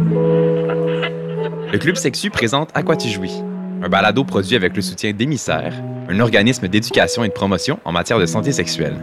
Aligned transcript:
Le 0.00 1.76
Club 1.78 1.96
Sexu 1.96 2.30
présente 2.30 2.70
À 2.74 2.82
quoi 2.82 2.96
un 3.82 3.88
balado 3.88 4.24
produit 4.24 4.54
avec 4.56 4.74
le 4.76 4.82
soutien 4.82 5.12
d'Émissaire, 5.12 5.72
un 6.08 6.20
organisme 6.20 6.68
d'éducation 6.68 7.24
et 7.24 7.28
de 7.28 7.32
promotion 7.32 7.80
en 7.84 7.92
matière 7.92 8.18
de 8.18 8.26
santé 8.26 8.52
sexuelle. 8.52 8.96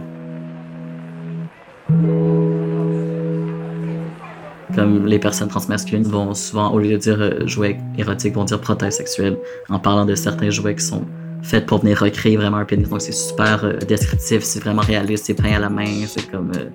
Comme 4.74 5.06
les 5.06 5.18
personnes 5.18 5.48
transmasculines 5.48 6.02
vont 6.04 6.34
souvent, 6.34 6.72
au 6.72 6.78
lieu 6.78 6.90
de 6.92 6.96
dire 6.96 7.20
euh, 7.20 7.46
jouets 7.46 7.78
érotiques, 7.96 8.34
vont 8.34 8.44
dire 8.44 8.60
prothèses 8.60 8.96
sexuelles 8.96 9.38
en 9.70 9.78
parlant 9.78 10.04
de 10.04 10.14
certains 10.14 10.50
jouets 10.50 10.74
qui 10.74 10.84
sont 10.84 11.04
faits 11.42 11.64
pour 11.64 11.80
venir 11.80 11.98
recréer 11.98 12.36
vraiment 12.36 12.58
un 12.58 12.64
pénis. 12.64 12.88
Donc 12.88 13.00
c'est 13.00 13.12
super 13.12 13.64
euh, 13.64 13.76
descriptif, 13.78 14.42
c'est 14.42 14.60
vraiment 14.60 14.82
réaliste, 14.82 15.26
c'est 15.26 15.34
peint 15.34 15.54
à 15.54 15.58
la 15.58 15.70
main, 15.70 16.06
c'est 16.06 16.30
comme. 16.30 16.52
euh, 16.56 16.68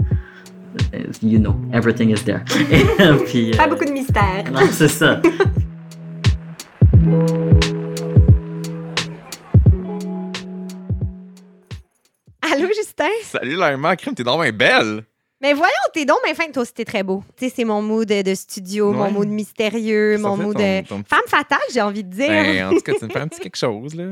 you 1.22 1.40
know, 1.40 1.56
everything 1.74 2.12
is 2.12 2.24
there. 2.24 2.44
Puis, 3.26 3.52
Pas 3.52 3.66
euh, 3.66 3.68
beaucoup 3.68 3.86
de 3.86 3.92
mystère. 3.92 4.52
Non, 4.52 4.62
c'est 4.72 4.88
ça. 4.88 5.22
Allô, 12.42 12.68
Justin? 12.76 13.06
Salut 13.24 13.56
Laima, 13.56 13.96
crime, 13.96 14.16
t'es 14.16 14.24
bien 14.24 14.52
belle! 14.52 15.04
Mais 15.42 15.54
voyons, 15.54 15.74
t'es 15.94 16.06
donc, 16.06 16.18
mais 16.26 16.34
fin, 16.36 16.46
toi 16.52 16.62
aussi, 16.62 16.74
t'es 16.74 16.86
très 16.86 17.02
beau. 17.04 17.24
Tu 17.36 17.46
sais, 17.48 17.54
c'est 17.56 17.64
mon 17.66 17.82
mood 17.82 18.08
de, 18.08 18.22
de 18.22 18.36
studio, 18.36 18.92
mon 18.94 19.10
mood 19.12 19.28
mystérieux, 19.28 20.18
Ça 20.18 20.22
mon 20.28 20.38
mood 20.38 20.56
de 20.56 20.86
ton- 20.88 21.04
femme 21.08 21.20
fatale, 21.28 21.60
j'ai 21.74 21.82
envie 21.82 22.04
de 22.04 22.10
dire. 22.14 22.28
Ben, 22.30 22.66
en 22.68 22.70
tout 22.70 22.82
cas, 22.82 22.94
tu 23.00 23.06
me 23.06 23.10
fais 23.10 23.20
un 23.20 23.28
petit 23.28 23.40
quelque 23.42 23.58
chose, 23.58 23.96
là. 23.96 24.04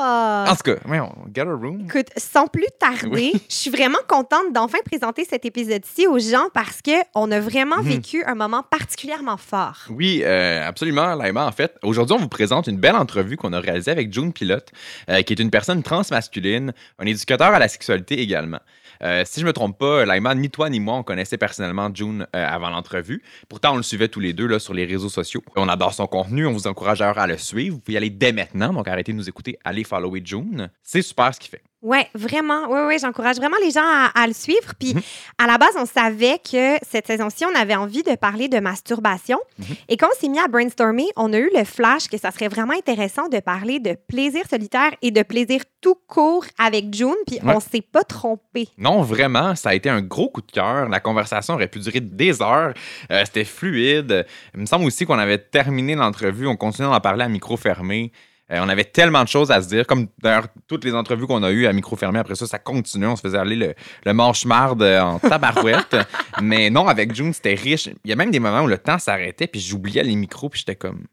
Ah. 0.00 0.46
En 0.48 0.56
tout 0.56 0.62
cas, 0.64 0.76
voyons, 0.84 1.12
get 1.34 1.42
a 1.42 1.44
room. 1.54 1.82
Écoute, 1.88 2.08
sans 2.16 2.46
plus 2.48 2.66
tarder, 2.78 3.08
Oui. 3.08 3.32
je 3.48 3.54
suis 3.54 3.70
vraiment 3.70 3.98
contente 4.08 4.52
d'enfin 4.52 4.78
présenter 4.84 5.24
cet 5.24 5.44
épisode-ci 5.44 6.06
aux 6.08 6.18
gens 6.18 6.48
parce 6.52 6.80
qu'on 6.82 7.30
a 7.30 7.40
vraiment 7.40 7.76
Mhm. 7.76 7.88
vécu 7.88 8.24
un 8.24 8.34
moment 8.34 8.62
particulièrement 8.68 9.36
fort. 9.36 9.78
Oui, 9.90 10.22
euh, 10.24 10.66
absolument, 10.66 11.14
Laima. 11.14 11.46
En 11.46 11.52
fait, 11.52 11.76
aujourd'hui, 11.84 12.16
on 12.16 12.20
vous 12.20 12.28
présente 12.28 12.66
une 12.66 12.78
belle 12.78 12.96
entrevue 12.96 13.36
qu'on 13.36 13.52
a 13.52 13.60
réalisée 13.60 13.90
avec 13.92 14.12
June 14.12 14.32
Pilote, 14.32 14.70
euh, 15.08 15.22
qui 15.22 15.32
est 15.34 15.40
une 15.40 15.50
personne 15.50 15.82
transmasculine, 15.82 16.72
un 16.98 17.06
éducateur 17.06 17.48
à 17.54 17.58
la 17.58 17.68
sexualité 17.68 18.20
également. 18.20 18.58
Euh, 19.02 19.22
si 19.26 19.40
je 19.40 19.46
me 19.46 19.52
trompe 19.52 19.78
pas, 19.78 20.04
Laima, 20.04 20.34
ni 20.34 20.50
toi 20.50 20.70
ni 20.70 20.80
moi, 20.80 20.94
on 20.94 21.02
connaissait 21.02 21.38
personnellement 21.38 21.90
June 21.92 22.26
euh, 22.34 22.46
avant 22.46 22.70
l'entrevue. 22.70 23.22
Pourtant, 23.48 23.74
on 23.74 23.76
le 23.76 23.82
suivait 23.82 24.08
tous 24.08 24.20
les 24.20 24.32
deux 24.32 24.46
là, 24.46 24.58
sur 24.58 24.74
les 24.74 24.84
réseaux 24.84 25.08
sociaux. 25.08 25.42
On 25.56 25.68
adore 25.68 25.94
son 25.94 26.06
contenu, 26.06 26.46
on 26.46 26.52
vous 26.52 26.66
encourage 26.66 27.00
à 27.02 27.26
le 27.26 27.38
suivre. 27.38 27.76
Vous 27.76 27.80
pouvez 27.80 27.94
y 27.94 27.96
aller 27.96 28.10
dès 28.10 28.32
maintenant, 28.32 28.72
donc 28.72 28.88
arrêtez 28.88 29.12
de 29.12 29.18
nous 29.18 29.28
écouter, 29.28 29.58
allez 29.64 29.84
follower 29.84 30.22
June. 30.24 30.70
C'est 30.82 31.02
super 31.02 31.34
ce 31.34 31.40
qu'il 31.40 31.50
fait. 31.50 31.62
Ouais, 31.84 32.08
vraiment. 32.14 32.62
Oui, 32.70 32.80
oui, 32.88 32.96
j'encourage 32.98 33.36
vraiment 33.36 33.58
les 33.62 33.70
gens 33.70 33.84
à, 33.84 34.10
à 34.14 34.26
le 34.26 34.32
suivre. 34.32 34.72
Puis, 34.80 34.94
Mhm. 34.94 35.02
à 35.36 35.46
la 35.46 35.58
base, 35.58 35.74
on 35.78 35.84
savait 35.84 36.38
que 36.38 36.76
cette 36.82 37.06
saison-ci, 37.06 37.44
on 37.44 37.54
avait 37.54 37.74
envie 37.74 38.02
de 38.02 38.14
parler 38.16 38.48
de 38.48 38.58
masturbation. 38.58 39.38
Mhm. 39.58 39.66
Et 39.90 39.96
quand 39.98 40.08
on 40.10 40.18
s'est 40.18 40.28
mis 40.28 40.38
à 40.38 40.48
brainstormer, 40.48 41.04
on 41.16 41.30
a 41.34 41.36
eu 41.38 41.50
le 41.54 41.62
flash 41.64 42.08
que 42.08 42.16
ça 42.16 42.30
serait 42.30 42.48
vraiment 42.48 42.72
intéressant 42.72 43.28
de 43.28 43.38
parler 43.38 43.80
de 43.80 43.96
plaisir 44.08 44.44
solitaire 44.48 44.92
et 45.02 45.10
de 45.10 45.22
plaisir 45.22 45.60
tout 45.82 45.96
court 46.08 46.46
avec 46.58 46.92
June. 46.94 47.14
Puis, 47.26 47.38
Ouais. 47.42 47.54
on 47.54 47.60
s'est 47.60 47.82
pas 47.82 48.02
trompé. 48.02 48.68
Non, 48.78 49.02
vraiment, 49.02 49.54
ça 49.54 49.68
a 49.68 49.74
été 49.74 49.90
un 49.90 50.00
gros 50.00 50.30
coup 50.30 50.40
de 50.40 50.50
cœur. 50.50 50.88
La 50.88 51.00
conversation 51.00 51.52
aurait 51.52 51.68
pu 51.68 51.80
durer 51.80 52.00
des 52.00 52.40
heures. 52.40 52.72
Euh, 53.10 53.22
C'était 53.26 53.44
fluide. 53.44 54.24
Il 54.54 54.60
me 54.60 54.66
semble 54.66 54.86
aussi 54.86 55.04
qu'on 55.04 55.18
avait 55.18 55.36
terminé 55.38 55.94
l'entrevue. 55.94 56.46
On 56.46 56.56
continuait 56.56 56.88
d'en 56.90 57.00
parler 57.00 57.24
à 57.24 57.28
micro 57.28 57.58
fermé. 57.58 58.10
Euh, 58.52 58.58
on 58.60 58.68
avait 58.68 58.84
tellement 58.84 59.22
de 59.24 59.28
choses 59.28 59.50
à 59.50 59.62
se 59.62 59.68
dire, 59.68 59.86
comme 59.86 60.06
d'ailleurs 60.22 60.48
toutes 60.68 60.84
les 60.84 60.94
entrevues 60.94 61.26
qu'on 61.26 61.42
a 61.42 61.50
eues 61.50 61.66
à 61.66 61.72
micro 61.72 61.96
fermé. 61.96 62.18
Après 62.18 62.34
ça, 62.34 62.46
ça 62.46 62.58
continuait. 62.58 63.06
On 63.06 63.16
se 63.16 63.22
faisait 63.22 63.38
aller 63.38 63.56
le, 63.56 63.74
le 64.04 64.12
manche-marde 64.12 64.82
en 64.82 65.18
tabarouette. 65.18 65.96
Mais 66.42 66.68
non, 66.68 66.86
avec 66.88 67.14
June, 67.14 67.32
c'était 67.32 67.54
riche. 67.54 67.88
Il 68.04 68.10
y 68.10 68.12
a 68.12 68.16
même 68.16 68.30
des 68.30 68.40
moments 68.40 68.62
où 68.62 68.66
le 68.66 68.76
temps 68.78 68.98
s'arrêtait, 68.98 69.46
puis 69.46 69.60
j'oubliais 69.60 70.02
les 70.02 70.14
micros, 70.14 70.50
puis 70.50 70.58
j'étais 70.60 70.76
comme, 70.76 71.04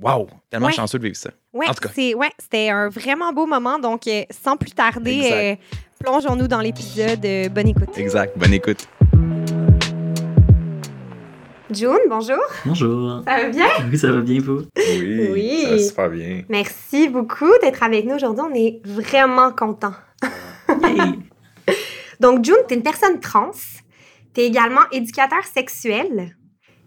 waouh, 0.00 0.26
tellement 0.48 0.68
Ouais. 0.68 0.72
chanceux 0.72 0.98
de 0.98 1.04
vivre 1.04 1.16
ça. 1.16 1.30
Ouais, 1.52 1.68
En 1.68 1.74
tout 1.74 1.80
cas. 1.80 1.90
c'est 1.94 2.14
ouais, 2.14 2.30
c'était 2.38 2.70
un 2.70 2.88
vraiment 2.88 3.32
beau 3.34 3.44
moment. 3.46 3.78
Donc, 3.78 4.06
euh, 4.06 4.22
sans 4.30 4.56
plus 4.56 4.70
tarder, 4.72 5.30
euh, 5.32 5.56
plongeons-nous 6.02 6.48
dans 6.48 6.60
l'épisode. 6.60 7.22
Euh, 7.26 7.48
bonne 7.50 7.68
écoute. 7.68 7.96
Exact. 7.98 8.38
Bonne 8.38 8.54
écoute. 8.54 8.88
June, 11.72 11.98
bonjour. 12.08 12.36
Bonjour. 12.64 13.22
Ça 13.26 13.36
va 13.42 13.48
bien? 13.48 13.66
Oui, 13.90 13.98
ça 13.98 14.10
va 14.10 14.20
bien, 14.20 14.40
vous? 14.40 14.62
Oui, 14.76 15.28
Oui. 15.32 15.62
ça 15.64 15.70
va 15.70 15.78
super 15.78 16.10
bien. 16.10 16.42
Merci 16.48 17.08
beaucoup 17.08 17.50
d'être 17.62 17.82
avec 17.82 18.04
nous 18.06 18.14
aujourd'hui. 18.16 18.44
On 18.50 18.54
est 18.54 18.80
vraiment 18.84 19.52
contents. 19.52 19.94
Donc, 22.20 22.44
June, 22.44 22.56
tu 22.68 22.74
es 22.74 22.76
une 22.76 22.82
personne 22.82 23.20
trans. 23.20 23.50
Tu 24.34 24.40
es 24.40 24.46
également 24.46 24.82
éducateur 24.92 25.42
sexuel, 25.44 26.36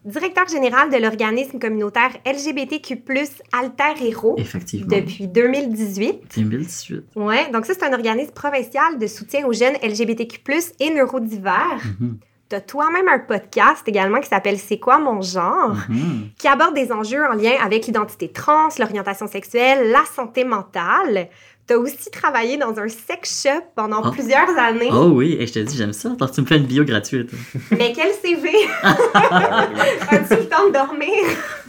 directeur 0.06 0.48
général 0.48 0.90
de 0.92 0.98
l'organisme 0.98 1.60
communautaire 1.60 2.12
LGBTQ, 2.26 3.04
Alter 3.52 4.06
Hero, 4.06 4.36
Effectivement. 4.38 4.88
depuis 4.96 5.28
2018. 5.28 6.22
2018. 6.38 7.04
Ouais, 7.16 7.50
donc 7.52 7.66
ça, 7.66 7.74
c'est 7.74 7.84
un 7.86 7.94
organisme 7.94 8.32
provincial 8.32 8.98
de 9.00 9.08
soutien 9.08 9.46
aux 9.46 9.54
jeunes 9.54 9.76
LGBTQ, 9.82 10.42
et 10.80 10.90
neurodivers. 10.94 11.80
Mhm. 12.00 12.18
Tu 12.50 12.56
as 12.58 12.62
toi-même 12.62 13.08
un 13.08 13.20
podcast 13.20 13.84
également 13.88 14.20
qui 14.20 14.28
s'appelle 14.28 14.58
C'est 14.60 14.78
quoi 14.80 15.00
mon 15.00 15.22
genre? 15.22 15.76
Mhm. 15.90 16.30
qui 16.38 16.48
aborde 16.48 16.76
des 16.76 16.92
enjeux 16.92 17.24
en 17.26 17.34
lien 17.34 17.54
avec 17.64 17.86
l'identité 17.88 18.32
trans, 18.32 18.70
l'orientation 18.80 19.28
sexuelle, 19.28 19.90
la 19.92 20.04
santé 20.14 20.44
mentale. 20.44 21.30
Tu 21.66 21.74
as 21.74 21.78
aussi 21.80 22.12
travaillé 22.12 22.58
dans 22.58 22.78
un 22.78 22.90
sex 22.90 23.44
shop 23.44 23.64
pendant 23.76 24.02
Ah. 24.04 24.12
plusieurs 24.12 24.50
années. 24.60 24.90
Oh 24.92 25.12
oui, 25.16 25.38
et 25.40 25.48
je 25.48 25.54
te 25.54 25.60
dis, 25.60 25.78
j'aime 25.78 25.94
ça. 25.94 26.12
Attends, 26.12 26.28
tu 26.28 26.42
me 26.42 26.46
fais 26.46 26.58
une 26.58 26.66
bio 26.66 26.84
gratuite. 26.84 27.30
Mais 27.72 27.94
quel 27.96 28.12
CV! 28.22 28.50
As-tu 28.84 30.36
le 30.36 30.50
temps 30.50 30.68
de 30.68 30.74
dormir? 30.74 31.10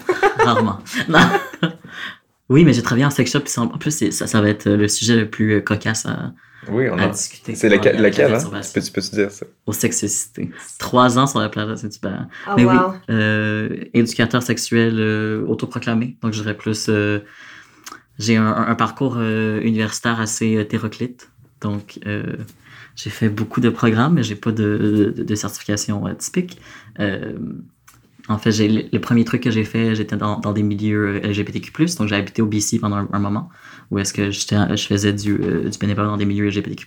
Rarement. 0.39 0.79
Non. 1.09 1.21
Oui, 2.51 2.65
mais 2.65 2.75
j'ai 2.75 2.83
travaillé 2.83 3.07
en 3.07 3.11
sex 3.11 3.31
shop. 3.33 3.41
En 3.63 3.69
plus, 3.79 4.11
ça, 4.11 4.27
ça 4.27 4.41
va 4.43 4.49
être 4.51 4.69
le 4.69 4.87
sujet 4.87 5.17
le 5.17 5.31
plus 5.31 5.55
euh, 5.55 5.61
cocasse 5.63 6.05
à, 6.05 6.33
Oui, 6.71 6.89
on 6.91 6.99
à 6.99 7.05
a. 7.05 7.09
discuter. 7.09 7.55
C'est 7.55 7.69
lequel, 7.69 8.01
lequel 8.01 8.35
hein? 8.35 8.61
Peux-tu 8.73 8.91
peux-tu 8.93 9.11
dire 9.11 9.31
ça? 9.31 9.47
Au 9.67 9.73
sexucité. 9.73 10.51
Trois 10.79 11.19
ans 11.19 11.27
sur 11.27 11.41
la 11.41 11.49
planète, 11.49 11.79
c'est 11.79 11.93
super. 11.93 12.27
Oh, 12.49 12.53
Mais 12.57 12.65
wow. 12.65 12.71
oui, 12.73 12.77
euh, 13.11 13.85
éducateur 13.95 14.43
sexuel 14.43 14.95
euh, 14.99 15.45
autoproclamé. 15.47 16.17
Donc, 16.23 16.33
je 16.33 16.41
dirais 16.43 16.57
plus. 16.57 16.87
euh, 16.89 17.21
j'ai 18.19 18.37
un, 18.37 18.47
un 18.47 18.75
parcours 18.75 19.17
euh, 19.19 19.61
universitaire 19.63 20.21
assez 20.21 20.53
hétéroclite. 20.53 21.31
Donc, 21.61 21.99
euh, 22.07 22.37
j'ai 22.95 23.11
fait 23.11 23.29
beaucoup 23.29 23.61
de 23.61 23.71
programmes, 23.71 24.15
mais 24.15 24.23
j'ai 24.23 24.37
pas 24.37 24.53
de, 24.53 25.13
de, 25.17 25.23
de 25.23 25.35
certification 25.35 26.07
euh, 26.07 26.15
typique. 26.15 26.61
Euh, 28.29 28.33
en 28.33 28.39
fait, 28.39 28.53
j'ai, 28.53 28.89
le 28.91 29.01
premier 29.01 29.25
truc 29.25 29.43
que 29.43 29.51
j'ai 29.51 29.65
fait, 29.65 29.95
j'étais 29.95 30.17
dans, 30.17 30.39
dans 30.41 30.53
des 30.53 30.63
milieux 30.63 31.21
euh, 31.25 31.29
LGBTQ+, 31.29 31.73
donc 31.99 32.09
j'ai 32.09 32.17
habité 32.17 32.43
au 32.43 32.47
BC 32.47 32.79
pendant 32.81 32.97
un, 32.97 33.09
un 33.13 33.19
moment, 33.19 33.49
où 33.91 33.99
est-ce 33.99 34.13
que 34.13 34.31
j'étais, 34.31 34.77
je 34.77 34.87
faisais 34.87 35.13
du, 35.13 35.35
euh, 35.35 35.69
du 35.69 35.79
bénévolat 35.79 36.09
dans 36.09 36.17
des 36.17 36.27
milieux 36.27 36.49
LGBTQ+. 36.49 36.87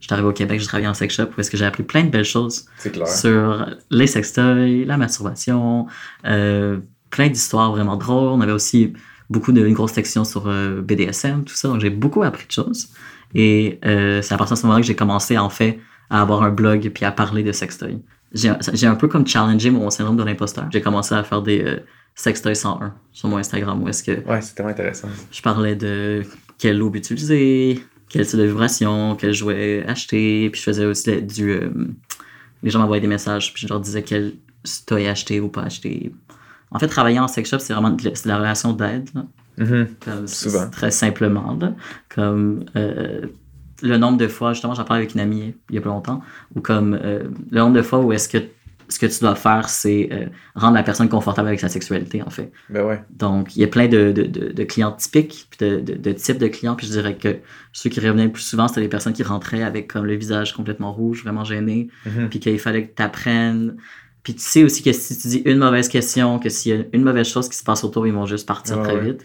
J'étais 0.00 0.12
arrivé 0.12 0.28
au 0.28 0.32
Québec, 0.32 0.60
j'ai 0.60 0.66
travaillé 0.66 0.88
en 0.88 0.94
sex 0.94 1.14
shop, 1.14 1.30
où 1.36 1.40
est-ce 1.40 1.50
que 1.50 1.56
j'ai 1.56 1.64
appris 1.64 1.82
plein 1.82 2.04
de 2.04 2.10
belles 2.10 2.24
choses 2.24 2.66
sur 3.06 3.66
les 3.90 4.06
sextoys, 4.06 4.84
la 4.84 4.96
masturbation, 4.96 5.86
euh, 6.24 6.78
plein 7.10 7.28
d'histoires 7.28 7.72
vraiment 7.72 7.96
drôles. 7.96 8.28
On 8.28 8.40
avait 8.40 8.52
aussi 8.52 8.92
beaucoup 9.28 9.52
de, 9.52 9.66
une 9.66 9.74
grosse 9.74 9.92
section 9.92 10.24
sur 10.24 10.46
euh, 10.46 10.80
BDSM, 10.82 11.44
tout 11.44 11.54
ça. 11.54 11.68
Donc 11.68 11.80
j'ai 11.80 11.90
beaucoup 11.90 12.22
appris 12.22 12.46
de 12.46 12.52
choses. 12.52 12.90
Et 13.34 13.80
euh, 13.84 14.22
c'est 14.22 14.34
à 14.34 14.38
partir 14.38 14.54
de 14.54 14.60
ce 14.60 14.66
moment-là 14.66 14.80
que 14.80 14.86
j'ai 14.86 14.96
commencé 14.96 15.36
en 15.36 15.50
fait 15.50 15.80
à 16.10 16.22
avoir 16.22 16.42
un 16.42 16.50
blog 16.50 16.90
puis 16.94 17.04
à 17.04 17.10
parler 17.12 17.42
de 17.42 17.52
sextoys. 17.52 18.00
J'ai 18.34 18.86
un 18.86 18.94
peu 18.94 19.08
comme 19.08 19.26
challengé 19.26 19.70
mon 19.70 19.88
syndrome 19.90 20.16
de 20.16 20.22
l'imposteur. 20.22 20.66
J'ai 20.72 20.80
commencé 20.80 21.14
à 21.14 21.24
faire 21.24 21.40
des 21.42 21.62
euh, 21.62 21.76
sextoys 22.14 22.54
101 22.54 22.94
sur 23.12 23.28
mon 23.28 23.38
Instagram 23.38 23.82
où 23.82 23.88
est-ce 23.88 24.02
que 24.02 24.12
Ouais, 24.28 24.40
c'est 24.42 24.54
tellement 24.54 24.72
intéressant. 24.72 25.08
je 25.30 25.40
parlais 25.42 25.74
de 25.76 26.22
quelle 26.58 26.76
loupe 26.78 26.96
utiliser, 26.96 27.82
quel 28.08 28.26
type 28.26 28.38
de 28.38 28.44
vibration, 28.44 29.16
quel 29.16 29.32
jouet 29.32 29.84
acheter. 29.86 30.50
Puis 30.50 30.60
je 30.60 30.64
faisais 30.64 30.84
aussi 30.84 31.22
du. 31.22 31.50
euh, 31.52 31.70
les 32.62 32.70
gens 32.70 32.80
m'envoyaient 32.80 33.00
des 33.00 33.06
messages, 33.06 33.54
puis 33.54 33.62
je 33.66 33.68
leur 33.72 33.80
disais 33.80 34.02
quel 34.02 34.34
toy 34.86 35.06
acheter 35.06 35.40
ou 35.40 35.48
pas 35.48 35.62
acheter. 35.62 36.12
En 36.70 36.78
fait, 36.78 36.88
travailler 36.88 37.18
en 37.20 37.28
sex 37.28 37.48
shop, 37.48 37.60
c'est 37.60 37.72
vraiment 37.72 37.90
de 37.90 38.12
la- 38.26 38.36
relation 38.36 38.72
d'aide. 38.74 39.08
Mhm. 39.56 39.88
C'est- 40.26 40.26
Souvent. 40.50 40.68
Très 40.68 40.90
simplement. 40.90 41.56
là. 41.58 41.72
Comme 42.14 42.64
euh, 42.76 43.22
le 43.82 43.96
nombre 43.96 44.18
de 44.18 44.28
fois, 44.28 44.52
justement, 44.52 44.74
j'en 44.74 44.84
parlais 44.84 45.02
avec 45.02 45.14
une 45.14 45.20
amie 45.20 45.54
il 45.70 45.74
y 45.74 45.78
a 45.78 45.80
pas 45.80 45.88
longtemps, 45.90 46.20
ou 46.54 46.60
comme 46.60 46.94
euh, 47.02 47.24
le 47.50 47.58
nombre 47.60 47.76
de 47.76 47.82
fois 47.82 48.00
où 48.00 48.12
est-ce 48.12 48.28
que 48.28 48.38
ce 48.90 48.98
que 48.98 49.04
tu 49.04 49.20
dois 49.20 49.34
faire, 49.34 49.68
c'est 49.68 50.08
euh, 50.12 50.26
rendre 50.54 50.72
la 50.74 50.82
personne 50.82 51.10
confortable 51.10 51.48
avec 51.48 51.60
sa 51.60 51.68
sexualité, 51.68 52.22
en 52.22 52.30
fait. 52.30 52.50
Ben 52.70 52.84
ouais. 52.86 53.02
Donc, 53.10 53.54
il 53.54 53.60
y 53.60 53.64
a 53.64 53.66
plein 53.68 53.86
de, 53.86 54.12
de, 54.12 54.22
de, 54.22 54.50
de 54.50 54.64
clients 54.64 54.92
typiques, 54.92 55.46
puis 55.50 55.58
de, 55.82 56.12
types 56.12 56.38
de 56.38 56.46
clients. 56.48 56.74
Puis 56.74 56.86
je 56.86 56.92
dirais 56.92 57.14
que 57.14 57.36
ceux 57.74 57.90
qui 57.90 58.00
revenaient 58.00 58.24
le 58.24 58.32
plus 58.32 58.42
souvent, 58.44 58.66
c'était 58.66 58.80
les 58.80 58.88
personnes 58.88 59.12
qui 59.12 59.22
rentraient 59.22 59.62
avec 59.62 59.92
comme 59.92 60.06
le 60.06 60.14
visage 60.14 60.54
complètement 60.54 60.90
rouge, 60.90 61.22
vraiment 61.22 61.44
gêné, 61.44 61.88
Mhm. 62.06 62.30
puis 62.30 62.40
qu'il 62.40 62.58
fallait 62.58 62.86
que 62.86 62.94
tu 62.96 63.02
apprennes. 63.02 63.76
Puis 64.22 64.34
tu 64.34 64.40
sais 64.40 64.64
aussi 64.64 64.82
que 64.82 64.92
si 64.92 65.18
tu 65.18 65.28
dis 65.28 65.42
une 65.44 65.58
mauvaise 65.58 65.88
question, 65.88 66.38
que 66.38 66.48
s'il 66.48 66.74
y 66.74 66.80
a 66.80 66.84
une 66.94 67.02
mauvaise 67.04 67.28
chose 67.28 67.48
qui 67.50 67.58
se 67.58 67.64
passe 67.64 67.84
autour, 67.84 68.06
ils 68.06 68.14
vont 68.14 68.24
juste 68.24 68.48
partir 68.48 68.78
Ouais, 68.78 68.84
très 68.84 68.94
ouais. 68.94 69.04
vite. 69.12 69.20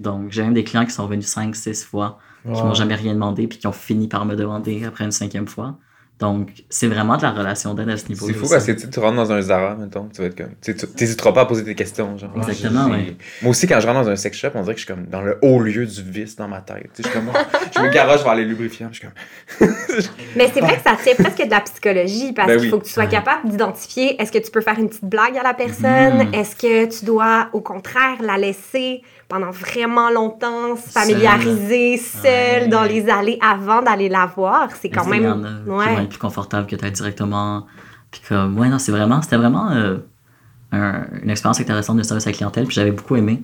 Donc, 0.00 0.32
j'ai 0.32 0.42
même 0.42 0.54
des 0.54 0.64
clients 0.64 0.84
qui 0.84 0.90
sont 0.92 1.06
venus 1.06 1.26
5, 1.26 1.54
6 1.54 1.84
fois, 1.84 2.18
qui 2.52 2.62
m'ont 2.62 2.74
jamais 2.74 2.94
rien 2.94 3.14
demandé, 3.14 3.48
puis 3.48 3.58
qui 3.58 3.66
ont 3.66 3.72
fini 3.72 4.08
par 4.08 4.24
me 4.26 4.36
demander 4.36 4.84
après 4.84 5.04
une 5.04 5.12
cinquième 5.12 5.48
fois. 5.48 5.78
Donc, 6.20 6.50
c'est 6.70 6.86
vraiment 6.86 7.16
de 7.16 7.22
la 7.22 7.32
relation 7.32 7.74
d'aide 7.74 7.88
à 7.90 7.96
ce 7.96 8.06
niveau 8.06 8.26
C'est 8.26 8.34
fou 8.34 8.48
parce 8.48 8.64
que 8.64 8.72
tu, 8.72 9.00
rentres 9.00 9.16
dans 9.16 9.32
un 9.32 9.40
Zara, 9.42 9.74
mettons, 9.74 10.08
tu 10.14 10.20
vas 10.20 10.28
être 10.28 10.36
comme. 10.36 10.54
Tu 10.62 10.74
n'hésiteras 11.00 11.32
pas 11.32 11.40
à 11.40 11.46
poser 11.46 11.62
des 11.62 11.74
questions. 11.74 12.16
Genre, 12.16 12.30
Exactement, 12.36 12.86
oui. 12.90 13.16
Moi 13.42 13.50
aussi, 13.50 13.66
quand 13.66 13.80
je 13.80 13.86
rentre 13.86 14.04
dans 14.04 14.10
un 14.10 14.16
sex 14.16 14.38
shop, 14.38 14.50
on 14.54 14.62
dirait 14.62 14.74
que 14.74 14.80
je 14.80 14.86
suis 14.86 14.94
comme 14.94 15.06
dans 15.06 15.22
le 15.22 15.38
haut 15.42 15.60
lieu 15.60 15.84
du 15.84 16.02
vice 16.02 16.36
dans 16.36 16.46
ma 16.46 16.60
tête. 16.60 16.88
Tu 16.94 17.02
sais, 17.02 17.08
je, 17.08 17.18
suis 17.18 17.18
comme, 17.18 17.32
je 17.74 17.80
me 17.80 17.90
garoche 17.90 18.22
vers 18.22 18.36
les 18.36 18.44
lubrifiants. 18.44 18.90
Je 18.92 18.98
suis 19.00 19.08
comme. 19.08 19.68
Mais 20.36 20.48
c'est 20.54 20.60
vrai 20.60 20.76
que 20.76 20.82
ça 20.82 20.96
fait 20.96 21.14
presque 21.14 21.44
de 21.44 21.50
la 21.50 21.60
psychologie 21.62 22.32
parce 22.32 22.48
ben 22.48 22.60
qu'il 22.60 22.70
faut 22.70 22.78
que 22.78 22.86
tu 22.86 22.92
sois 22.92 23.06
capable 23.06 23.48
d'identifier 23.48 24.20
est-ce 24.20 24.30
que 24.30 24.38
tu 24.38 24.50
peux 24.50 24.60
faire 24.60 24.78
une 24.78 24.88
petite 24.88 25.04
blague 25.04 25.36
à 25.36 25.42
la 25.42 25.54
personne, 25.54 26.28
mm. 26.28 26.34
est-ce 26.34 26.56
que 26.56 26.86
tu 26.86 27.04
dois, 27.04 27.48
au 27.52 27.60
contraire, 27.60 28.16
la 28.20 28.38
laisser 28.38 29.02
pendant 29.28 29.50
vraiment 29.50 30.10
longtemps, 30.10 30.76
se 30.76 30.90
familiariser 30.90 31.96
seul, 31.96 32.68
dans 32.68 32.84
les 32.84 33.08
allées 33.08 33.38
avant 33.40 33.82
d'aller 33.82 34.08
la 34.08 34.26
voir? 34.26 34.68
C'est 34.80 34.90
quand 34.90 35.06
même. 35.06 35.64
Être 36.04 36.10
plus 36.10 36.18
confortable 36.18 36.66
que 36.66 36.76
d'être 36.76 36.94
directement. 36.94 37.66
Puis 38.10 38.22
comme, 38.28 38.58
ouais, 38.58 38.68
non, 38.68 38.78
c'est 38.78 38.92
vraiment, 38.92 39.20
c'était 39.22 39.36
vraiment 39.36 39.70
euh, 39.70 39.98
une 40.72 41.30
expérience 41.30 41.60
intéressante 41.60 41.96
de 41.96 42.02
service 42.02 42.26
à 42.26 42.30
la 42.30 42.36
clientèle. 42.36 42.66
Puis 42.66 42.74
j'avais 42.74 42.92
beaucoup 42.92 43.16
aimé. 43.16 43.42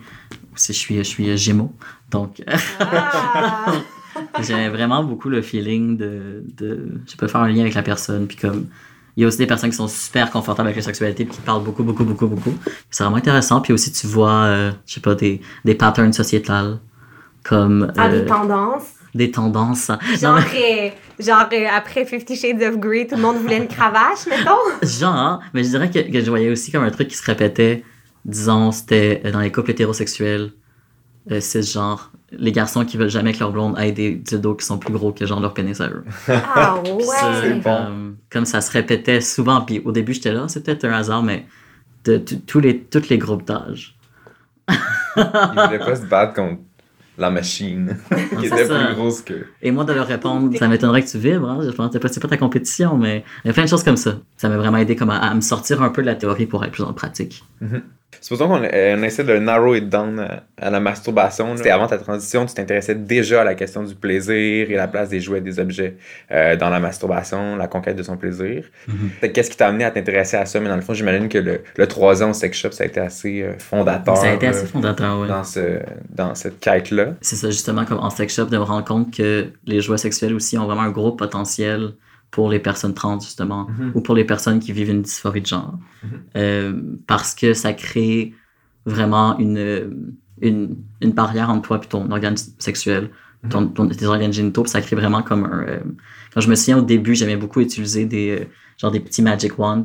Je 0.55 0.73
suis, 0.73 0.97
je 0.97 1.03
suis 1.03 1.37
Gémeaux. 1.37 1.73
Donc. 2.11 2.43
Ah. 4.35 4.43
J'avais 4.43 4.69
vraiment 4.69 5.05
beaucoup 5.05 5.29
le 5.29 5.41
feeling 5.41 5.97
de, 5.97 6.43
de. 6.57 7.01
Je 7.07 7.17
peux 7.17 7.29
faire 7.29 7.43
un 7.43 7.49
lien 7.49 7.61
avec 7.61 7.75
la 7.75 7.83
personne. 7.83 8.27
Puis 8.27 8.37
comme 8.37 8.67
il 9.17 9.23
y 9.23 9.25
a 9.25 9.29
aussi 9.29 9.39
des 9.39 9.47
personnes 9.47 9.71
qui 9.71 9.77
sont 9.77 9.89
super 9.89 10.31
confortables 10.31 10.69
avec 10.69 10.77
la 10.77 10.83
sexualité 10.83 11.25
et 11.25 11.27
qui 11.27 11.41
parlent 11.41 11.65
beaucoup, 11.65 11.83
beaucoup, 11.83 12.05
beaucoup, 12.05 12.27
beaucoup. 12.27 12.55
C'est 12.91 13.03
vraiment 13.03 13.19
intéressant. 13.19 13.61
Puis 13.61 13.73
aussi, 13.73 13.93
tu 13.93 14.07
vois, 14.07 14.45
euh, 14.45 14.73
je 14.87 14.95
sais 14.95 15.01
pas, 15.01 15.15
des, 15.15 15.41
des 15.65 15.75
patterns 15.75 16.13
sociétals 16.13 16.79
comme. 17.43 17.93
Ah, 17.97 18.09
des 18.09 18.19
euh, 18.19 18.27
tendances? 18.27 18.95
Des 19.15 19.31
tendances. 19.31 19.91
Genre, 20.21 20.39
euh, 20.39 20.91
genre 21.19 21.49
après 21.75 22.05
Fifty 22.05 22.37
Shades 22.37 22.63
of 22.63 22.79
Grey, 22.79 23.07
tout 23.07 23.17
le 23.17 23.23
monde 23.23 23.37
voulait 23.39 23.59
une 23.59 23.69
cravache, 23.69 24.27
mettons? 24.29 24.51
Genre, 24.83 25.41
mais 25.53 25.65
je 25.65 25.71
dirais 25.71 25.91
que, 25.91 25.99
que, 25.99 26.21
je 26.21 26.31
voyais 26.31 26.51
aussi 26.51 26.71
comme 26.71 26.85
un 26.85 26.91
truc 26.91 27.09
qui 27.09 27.17
se 27.17 27.25
répétait. 27.25 27.83
Disons, 28.25 28.71
c'était 28.71 29.23
dans 29.33 29.41
les 29.41 29.51
couples 29.51 29.71
hétérosexuels, 29.71 30.53
c'est 31.41 31.63
genre 31.63 32.11
les 32.33 32.53
garçons 32.53 32.85
qui 32.85 32.97
veulent 32.97 33.11
jamais 33.11 33.33
que 33.33 33.41
leur 33.41 33.53
blonde 33.53 33.79
ait 33.79 33.93
des 33.93 34.15
dildos 34.15 34.55
qui 34.55 34.67
sont 34.67 34.79
plus 34.79 34.93
gros 34.93 35.13
que 35.13 35.27
genre 35.27 35.41
leur 35.41 35.53
pénis 35.53 35.81
à 35.81 35.89
eux. 35.89 36.05
Ah 36.29 36.77
ouais! 36.85 37.61
comme, 38.31 38.45
ça 38.45 38.61
se 38.61 38.71
répétait 38.71 39.21
souvent, 39.21 39.61
puis 39.63 39.81
au 39.85 39.93
début 39.93 40.15
j'étais 40.15 40.33
là, 40.33 40.47
c'est 40.49 40.65
peut-être 40.65 40.85
un 40.85 40.93
hasard, 40.93 41.23
mais 41.23 41.47
de, 42.05 42.19
tous 42.19 42.61
les, 42.61 42.81
toutes 42.81 43.09
les 43.09 43.19
groupes 43.19 43.45
d'âge. 43.45 43.97
Ils 44.69 44.77
voulaient 45.17 45.79
pas 45.79 45.97
se 45.97 46.07
battre 46.07 46.35
contre 46.35 46.61
la 47.21 47.31
machine 47.31 47.97
qui 48.39 48.47
était 48.47 48.67
plus 48.67 48.95
grosse 48.95 49.23
que. 49.23 49.47
Et 49.63 49.71
moi 49.71 49.85
de 49.85 49.93
leur 49.93 50.07
répondre, 50.07 50.57
ça 50.57 50.69
m'étonnerait 50.69 51.03
que 51.03 51.11
tu 51.11 51.19
vibres, 51.19 51.49
hein? 51.49 51.61
je 51.65 51.71
pense 51.71 51.95
que 51.95 52.09
c'est 52.09 52.21
pas 52.21 52.29
ta 52.29 52.37
compétition, 52.37 52.97
mais 52.97 53.25
il 53.45 53.49
y 53.49 53.51
a 53.51 53.53
plein 53.53 53.65
de 53.65 53.69
choses 53.69 53.85
comme 53.85 53.97
ça. 53.97 54.19
Ça 54.37 54.49
m'a 54.49 54.57
vraiment 54.57 54.79
aidé 54.79 54.97
comme 54.97 55.11
à, 55.11 55.35
me 55.35 55.41
sortir 55.41 55.83
un 55.83 55.91
peu 55.91 56.03
de 56.03 56.07
la 56.07 56.15
théorie 56.15 56.47
pour 56.47 56.65
être 56.65 56.73
plus 56.73 56.83
en 56.83 56.93
pratique. 56.93 57.45
Mm-hmm. 58.13 58.23
Supposons 58.23 58.49
qu'on 58.49 58.63
on 58.63 59.03
essaie 59.03 59.25
de 59.25 59.39
narrow 59.39 59.75
it 59.75 59.89
down 59.89 60.43
à 60.57 60.71
la 60.71 60.81
masturbation. 60.81 61.57
C'était 61.57 61.71
avant 61.71 61.87
ta 61.87 61.99
transition, 61.99 62.47
tu 62.47 62.55
t'intéressais 62.55 62.95
déjà 62.95 63.43
à 63.43 63.45
la 63.45 63.55
question 63.55 63.83
du 63.83 63.95
plaisir 63.95 64.71
et 64.71 64.75
la 64.75 64.89
place 64.89 65.09
des 65.09 65.21
jouets 65.21 65.39
et 65.39 65.43
des 65.43 65.59
objets 65.59 65.97
euh, 66.31 66.57
dans 66.57 66.71
la 66.71 66.81
masturbation, 66.81 67.57
la 67.57 67.67
conquête 67.67 67.97
de 67.97 68.03
son 68.03 68.17
plaisir. 68.17 68.65
Mm-hmm. 68.89 69.33
Qu'est-ce 69.33 69.51
qui 69.51 69.57
t'a 69.57 69.69
amené 69.69 69.85
à 69.85 69.91
t'intéresser 69.91 70.37
à 70.37 70.47
ça? 70.47 70.61
Mais 70.61 70.69
dans 70.69 70.77
le 70.77 70.83
fond, 70.83 70.95
j'imagine 70.95 71.29
que 71.29 71.39
le, 71.39 71.63
le 71.77 71.87
3 71.87 72.23
ans 72.23 72.31
au 72.31 72.35
sex 72.35 72.59
shop, 72.59 72.73
ça 72.73 72.85
a 72.85 72.87
été 72.87 73.01
assez 73.01 73.43
euh, 73.43 73.59
fondateur. 73.59 74.17
Ça 74.17 74.31
a 74.31 74.35
été 74.35 74.47
assez 74.47 74.67
fondateur, 74.67 75.19
oui. 75.21 75.29
Dans, 75.29 75.45
ce, 75.45 75.81
dans 76.11 76.35
cette 76.35 76.61
quête-là. 76.61 77.15
C'est 77.21 77.37
ça, 77.37 77.51
justement, 77.51 77.85
comme 77.85 77.99
en 77.99 78.11
sex 78.11 78.35
shop, 78.35 78.47
de 78.47 78.59
me 78.59 78.63
rendre 78.63 78.85
compte 78.85 79.15
que 79.15 79.47
les 79.67 79.81
jouets 79.81 79.99
sexuels 79.99 80.35
aussi 80.35 80.59
ont 80.59 80.67
vraiment 80.67 80.83
un 80.83 80.91
gros 80.91 81.13
potentiel 81.13 81.93
pour 82.31 82.49
les 82.49 82.61
personnes 82.61 82.95
trans, 82.95 83.19
justement, 83.19 83.69
mhm. 83.69 83.93
ou 83.95 84.01
pour 84.01 84.15
les 84.15 84.25
personnes 84.25 84.61
qui 84.61 84.73
vivent 84.73 84.91
une 84.91 85.03
dysphorie 85.03 85.41
de 85.41 85.47
genre. 85.47 85.79
Mhm. 86.03 86.11
euh, 86.37 86.83
parce 87.07 87.35
que 87.35 87.55
ça 87.55 87.73
crée 87.73 88.35
vraiment 88.87 89.39
une, 89.39 90.15
une, 90.41 90.77
une, 91.01 91.13
barrière 91.13 91.51
entre 91.51 91.63
toi 91.63 91.81
et 91.83 91.87
ton 91.87 92.11
organe 92.11 92.37
sexuel, 92.59 93.11
mhm. 93.43 93.51
ton, 93.51 93.67
ton, 93.69 93.89
tes 93.89 94.07
organes 94.07 94.33
génitaux, 94.33 94.65
ça 94.65 94.81
crée 94.81 94.97
vraiment 94.97 95.23
comme 95.23 95.45
un... 95.45 95.63
Euh, 95.67 95.81
quand 96.33 96.41
je 96.41 96.49
me 96.49 96.55
souviens 96.55 96.79
au 96.79 96.83
début, 96.83 97.15
j'aimais 97.15 97.37
beaucoup 97.37 97.61
utiliser 97.61 98.07
des, 98.07 98.41
euh, 98.41 98.45
genre 98.79 98.91
des 98.91 99.01
petits 99.01 99.23
magic 99.23 99.59
wands, 99.59 99.85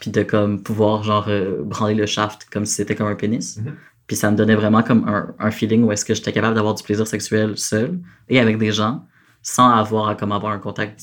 puis 0.00 0.10
de 0.10 0.22
comme 0.22 0.62
pouvoir 0.62 1.02
genre 1.04 1.26
euh, 1.28 1.62
branler 1.62 1.94
le 1.94 2.06
shaft 2.06 2.46
comme 2.50 2.66
si 2.66 2.74
c'était 2.74 2.94
comme 2.94 3.06
un 3.06 3.14
pénis. 3.14 3.60
Puis 4.06 4.16
ça 4.16 4.30
me 4.30 4.36
donnait 4.36 4.54
vraiment 4.54 4.82
comme 4.82 5.08
un, 5.08 5.34
un 5.38 5.50
feeling 5.50 5.82
où 5.84 5.92
est-ce 5.92 6.04
que 6.04 6.14
j'étais 6.14 6.32
capable 6.32 6.54
d'avoir 6.54 6.74
du 6.74 6.82
plaisir 6.82 7.06
sexuel 7.06 7.56
seul 7.56 7.98
et 8.28 8.38
avec 8.38 8.58
des 8.58 8.70
gens 8.70 9.04
sans 9.42 9.70
avoir 9.70 10.08
à 10.08 10.14
comme 10.14 10.32
avoir 10.32 10.52
un 10.52 10.58
contact 10.58 11.00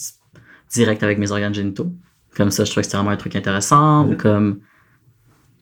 direct 0.73 1.03
avec 1.03 1.17
mes 1.17 1.31
organes 1.31 1.53
génitaux. 1.53 1.91
Comme 2.35 2.51
ça, 2.51 2.65
je 2.65 2.71
trouve 2.71 2.81
que 2.81 2.85
c'était 2.85 2.97
vraiment 2.97 3.11
un 3.11 3.17
truc 3.17 3.35
intéressant. 3.35 4.05
Ou 4.05 4.13
mm-hmm. 4.13 4.17
comme. 4.17 4.59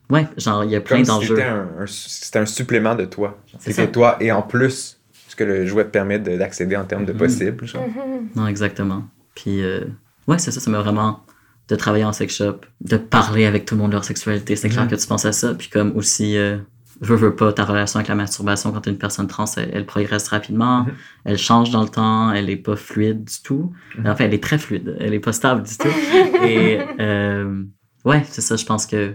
Ouais, 0.09 0.27
genre, 0.37 0.63
il 0.63 0.71
y 0.71 0.75
a 0.75 0.81
plein 0.81 1.03
d'enjeux. 1.03 1.37
C'était 1.85 2.39
un, 2.39 2.45
supplément 2.45 2.95
de 2.95 3.05
toi. 3.05 3.39
C'était 3.59 3.89
toi 3.89 4.17
et 4.19 4.31
en 4.31 4.41
plus, 4.41 4.99
ce 5.27 5.35
que 5.35 5.43
le 5.43 5.65
jouet 5.65 5.85
te 5.85 5.89
permet 5.89 6.19
d'accéder 6.19 6.75
en 6.75 6.85
termes 6.85 7.05
de 7.05 7.13
mm-hmm. 7.13 7.17
possible. 7.17 7.65
Mm-hmm. 7.65 8.35
Non, 8.35 8.47
exactement. 8.47 9.03
Puis, 9.35 9.63
euh, 9.63 9.85
ouais, 10.27 10.37
c'est 10.37 10.51
ça, 10.51 10.59
ça 10.59 10.69
m'a 10.71 10.81
vraiment. 10.81 11.23
de 11.69 11.75
travailler 11.75 12.03
en 12.03 12.11
sex 12.11 12.35
shop, 12.35 12.61
de 12.81 12.97
parler 12.97 13.45
avec 13.45 13.65
tout 13.65 13.75
le 13.75 13.81
monde 13.81 13.91
de 13.91 13.95
leur 13.95 14.03
sexualité. 14.03 14.55
C'est 14.55 14.69
clair 14.69 14.87
que 14.87 14.95
tu 14.95 15.07
penses 15.07 15.25
à 15.25 15.31
ça. 15.31 15.53
Puis, 15.53 15.69
comme 15.69 15.95
aussi. 15.95 16.37
Euh, 16.37 16.57
veux, 17.01 17.15
veux 17.15 17.36
pas, 17.36 17.51
ta 17.51 17.65
relation 17.65 17.98
avec 17.98 18.07
la 18.07 18.15
masturbation 18.15 18.71
quand 18.71 18.81
tu 18.81 18.89
es 18.89 18.92
une 18.92 18.98
personne 18.98 19.27
trans, 19.27 19.45
elle, 19.56 19.86
progresse 19.86 20.27
rapidement, 20.27 20.83
mhm. 20.83 20.94
elle 21.25 21.38
change 21.38 21.71
dans 21.71 21.81
le 21.81 21.89
temps, 21.89 22.31
elle 22.31 22.50
est 22.50 22.57
pas 22.57 22.75
fluide 22.75 23.24
du 23.24 23.42
tout. 23.44 23.74
Mhm. 23.98 24.07
En 24.07 24.15
fait, 24.15 24.25
elle 24.25 24.33
est 24.33 24.44
très 24.44 24.57
fluide, 24.57 24.98
elle 25.00 25.13
est 25.13 25.19
pas 25.19 25.33
stable 25.33 25.63
du 25.63 25.77
tout. 25.77 25.88
Et 26.44 26.80
euh, 27.00 27.63
ouais, 28.06 28.24
c'est 28.27 28.42
ça, 28.42 28.56
je 28.56 28.65
pense 28.65 28.86
que 28.86 29.13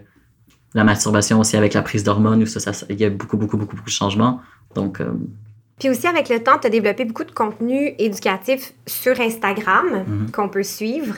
la 0.75 0.85
masturbation 0.85 1.41
aussi 1.41 1.57
avec 1.57 1.75
la 1.75 1.83
prise 1.83 2.03
d'hormones, 2.05 2.41
il 2.41 2.49
ça, 2.49 2.73
y 2.91 3.05
a 3.05 3.11
beaucoup, 3.11 3.37
beaucoup, 3.37 3.57
beaucoup, 3.57 3.77
beaucoup 3.77 3.89
de 3.89 3.95
changements. 3.95 4.41
Donc. 4.75 5.01
Euh, 5.01 5.13
puis 5.79 5.91
aussi, 5.91 6.07
avec 6.07 6.29
le 6.31 6.43
temps, 6.43 6.59
tu 6.59 6.67
as 6.67 6.71
développé 6.71 7.05
beaucoup 7.05 7.25
de 7.25 7.31
contenu 7.31 7.95
éducatif 7.99 8.73
sur 8.87 9.21
Instagram 9.21 10.05
mhm. 10.07 10.31
qu'on 10.31 10.49
peut 10.49 10.63
suivre. 10.63 11.15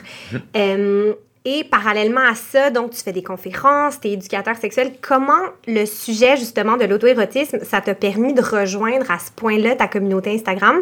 Euh, 0.55 1.13
et 1.45 1.63
parallèlement 1.63 2.21
à 2.29 2.35
ça, 2.35 2.69
donc, 2.69 2.91
tu 2.91 3.01
fais 3.01 3.13
des 3.13 3.23
conférences, 3.23 4.01
tu 4.01 4.09
es 4.09 4.11
éducateur 4.11 4.57
sexuel. 4.57 4.93
Comment 5.01 5.41
le 5.67 5.85
sujet, 5.85 6.35
justement, 6.35 6.75
de 6.75 6.83
l'auto-érotisme, 6.83 7.59
ça 7.63 7.79
t'a 7.79 7.95
permis 7.95 8.33
de 8.33 8.41
rejoindre 8.41 9.09
à 9.09 9.19
ce 9.19 9.31
point-là 9.31 9.75
ta 9.75 9.87
communauté 9.87 10.33
Instagram, 10.33 10.75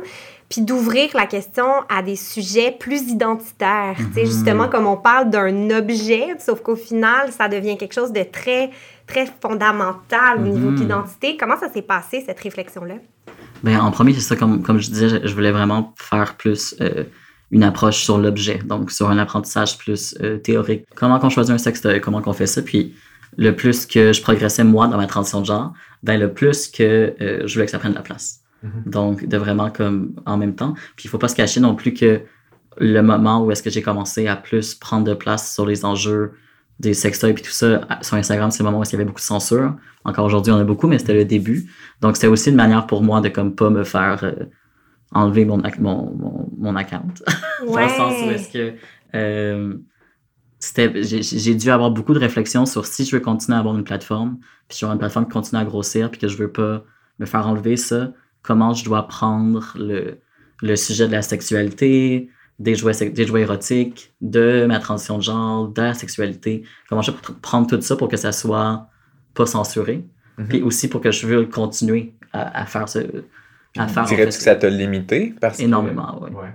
puis 0.50 0.62
d'ouvrir 0.62 1.12
la 1.14 1.28
question 1.28 1.66
à 1.90 2.02
des 2.02 2.16
sujets 2.16 2.76
plus 2.78 3.04
identitaires? 3.12 3.98
Tu 3.98 4.14
sais, 4.14 4.22
mhm. 4.22 4.26
justement, 4.26 4.68
comme 4.68 4.88
on 4.88 4.98
parle 4.98 5.30
d'un 5.30 5.70
objet, 5.70 6.30
sauf 6.40 6.62
qu'au 6.62 6.76
final, 6.76 7.32
ça 7.32 7.48
devient 7.48 7.78
quelque 7.78 7.94
chose 7.94 8.12
de 8.12 8.24
très, 8.24 8.72
très 9.06 9.28
fondamental 9.40 10.40
au 10.40 10.48
niveau 10.48 10.72
de 10.72 10.76
mhm. 10.76 10.82
l'identité. 10.82 11.38
Comment 11.38 11.60
ça 11.60 11.72
s'est 11.72 11.84
passé, 11.84 12.24
cette 12.26 12.40
réflexion-là? 12.40 12.96
Bien, 13.62 13.80
en 13.82 13.92
premier, 13.92 14.14
c'est 14.14 14.22
ça, 14.22 14.36
comme, 14.36 14.64
comme 14.64 14.80
je 14.80 14.90
disais, 14.90 15.22
je, 15.24 15.34
voulais 15.36 15.52
vraiment 15.52 15.94
faire 15.98 16.36
plus... 16.36 16.76
Euh, 16.82 17.04
une 17.52 17.64
approche 17.64 18.04
sur 18.04 18.18
l'objet, 18.18 18.60
donc 18.66 18.92
sur 18.92 19.10
un 19.10 19.18
apprentissage 19.18 19.78
plus 19.78 20.16
euh, 20.22 20.38
théorique. 20.38 20.86
Comment 20.96 21.20
qu'on 21.20 21.30
choisit 21.30 21.54
un 21.54 21.58
sextoy, 21.58 22.02
comment 22.02 22.22
qu'on 22.22 22.34
fait 22.34 22.48
ça, 22.48 22.62
puis 22.62 22.94
le 23.38 23.56
plus 23.56 23.86
que 23.86 24.14
je 24.14 24.22
progressais 24.22 24.64
moi 24.64 24.88
dans 24.88 24.98
ma 24.98 25.08
transition 25.08 25.42
de 25.42 25.46
genre, 25.46 25.74
ben 26.04 26.20
le 26.20 26.34
plus 26.34 26.68
que 26.68 27.14
euh, 27.22 27.44
je 27.46 27.54
voulais 27.54 27.66
que 27.66 27.72
ça 27.72 27.80
prenne 27.80 27.92
de 27.92 27.98
la 27.98 28.04
place. 28.04 28.42
Mm-hmm. 28.64 28.90
Donc 28.90 29.26
de 29.26 29.38
vraiment 29.38 29.70
comme 29.70 30.14
en 30.26 30.38
même 30.38 30.56
temps. 30.56 30.74
Puis 30.96 31.06
il 31.06 31.10
faut 31.10 31.18
pas 31.18 31.28
se 31.28 31.36
cacher 31.36 31.60
non 31.60 31.76
plus 31.76 31.94
que 31.94 32.22
le 32.80 33.02
moment 33.02 33.44
où 33.44 33.52
est-ce 33.52 33.64
que 33.64 33.70
j'ai 33.70 33.82
commencé 33.82 34.28
à 34.28 34.36
plus 34.36 34.76
prendre 34.76 35.06
de 35.06 35.14
place 35.14 35.54
sur 35.54 35.66
les 35.66 35.86
enjeux 35.86 36.34
des 36.80 36.94
sextoys 36.94 37.34
puis 37.34 37.44
tout 37.44 37.52
ça 37.52 37.88
sur 38.02 38.18
Instagram, 38.18 38.52
c'est 38.52 38.60
le 38.60 38.66
moment 38.66 38.80
où 38.80 38.84
il 38.84 38.92
y 38.92 38.96
avait 38.96 39.06
beaucoup 39.06 39.20
de 39.20 39.26
censure. 39.26 39.74
Encore 40.06 40.26
aujourd'hui, 40.26 40.52
on 40.52 40.58
a 40.58 40.64
beaucoup, 40.64 40.88
mais 40.88 41.00
c'était 41.00 41.16
le 41.16 41.26
début. 41.26 41.72
Donc 42.02 42.16
c'était 42.16 42.28
aussi 42.28 42.50
une 42.50 42.56
manière 42.56 42.86
pour 42.86 43.02
moi 43.02 43.20
de 43.20 43.30
comme 43.30 43.56
pas 43.56 43.70
me 43.70 43.84
faire 43.84 44.20
euh, 44.24 44.46
enlever 45.14 45.46
mon, 45.46 45.62
mon, 45.80 46.50
mon, 46.58 46.76
account. 46.76 47.14
Dans 47.66 47.80
le 47.80 47.90
sens 47.90 48.14
où 48.26 48.30
est-ce 48.30 48.52
que 48.52 48.74
euh, 49.16 49.78
j'ai 50.60 51.56
dû 51.56 51.70
avoir 51.70 51.92
beaucoup 51.92 52.14
de 52.14 52.20
réflexions 52.20 52.66
sur 52.66 52.86
si 52.86 53.06
je 53.06 53.16
veux 53.16 53.22
continuer 53.22 53.56
à 53.56 53.60
avoir 53.60 53.76
une 53.76 53.84
plateforme, 53.84 54.38
puis 54.68 54.78
sur 54.78 54.92
une 54.92 54.98
plateforme 54.98 55.26
qui 55.26 55.32
continue 55.32 55.62
à 55.62 55.66
grossir, 55.66 56.12
puis 56.12 56.20
que 56.20 56.28
je 56.28 56.38
veux 56.38 56.52
pas 56.52 56.84
me 57.20 57.26
faire 57.26 57.48
enlever 57.48 57.78
ça, 57.78 58.12
comment 58.42 58.74
je 58.74 58.84
dois 58.84 59.08
prendre 59.08 59.74
le, 59.78 60.20
le 60.62 60.76
sujet 60.76 61.08
de 61.08 61.12
la 61.12 61.22
sexualité, 61.22 62.30
des 62.60 62.76
jouets, 62.76 63.10
des 63.10 63.26
jouets 63.26 63.42
érotiques, 63.42 64.14
de 64.22 64.66
ma 64.68 64.80
transition 64.80 65.18
de 65.18 65.24
genre, 65.24 65.68
de 65.68 65.82
la 65.82 65.94
sexualité, 65.94 66.64
comment 66.90 67.02
je 67.02 67.12
peux 67.12 67.34
prendre 67.34 67.68
tout 67.68 67.80
ça 67.82 67.96
pour 67.96 68.08
que 68.08 68.18
ça 68.18 68.32
soit 68.32 68.88
pas 69.36 69.46
censuré, 69.46 70.06
mm-hmm. 70.38 70.48
puis 70.48 70.62
aussi 70.64 70.90
pour 70.90 71.02
que 71.02 71.12
je 71.12 71.28
veux 71.28 71.46
continuer 71.46 72.16
à, 72.34 72.62
à 72.62 72.66
faire 72.66 72.90
ce, 72.90 73.00
Dirais-tu 73.76 74.38
que 74.38 74.44
ça 74.44 74.56
t'a 74.56 74.70
limité? 74.70 75.34
Parce 75.40 75.60
Énormément, 75.60 76.20
oui. 76.24 76.32
Ouais. 76.32 76.54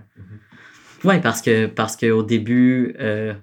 Oui, 1.04 1.20
parce 1.20 1.42
que 1.42 1.66
parce 1.66 1.96
qu'au 1.96 2.22
début, 2.22 2.94
euh, 3.00 3.34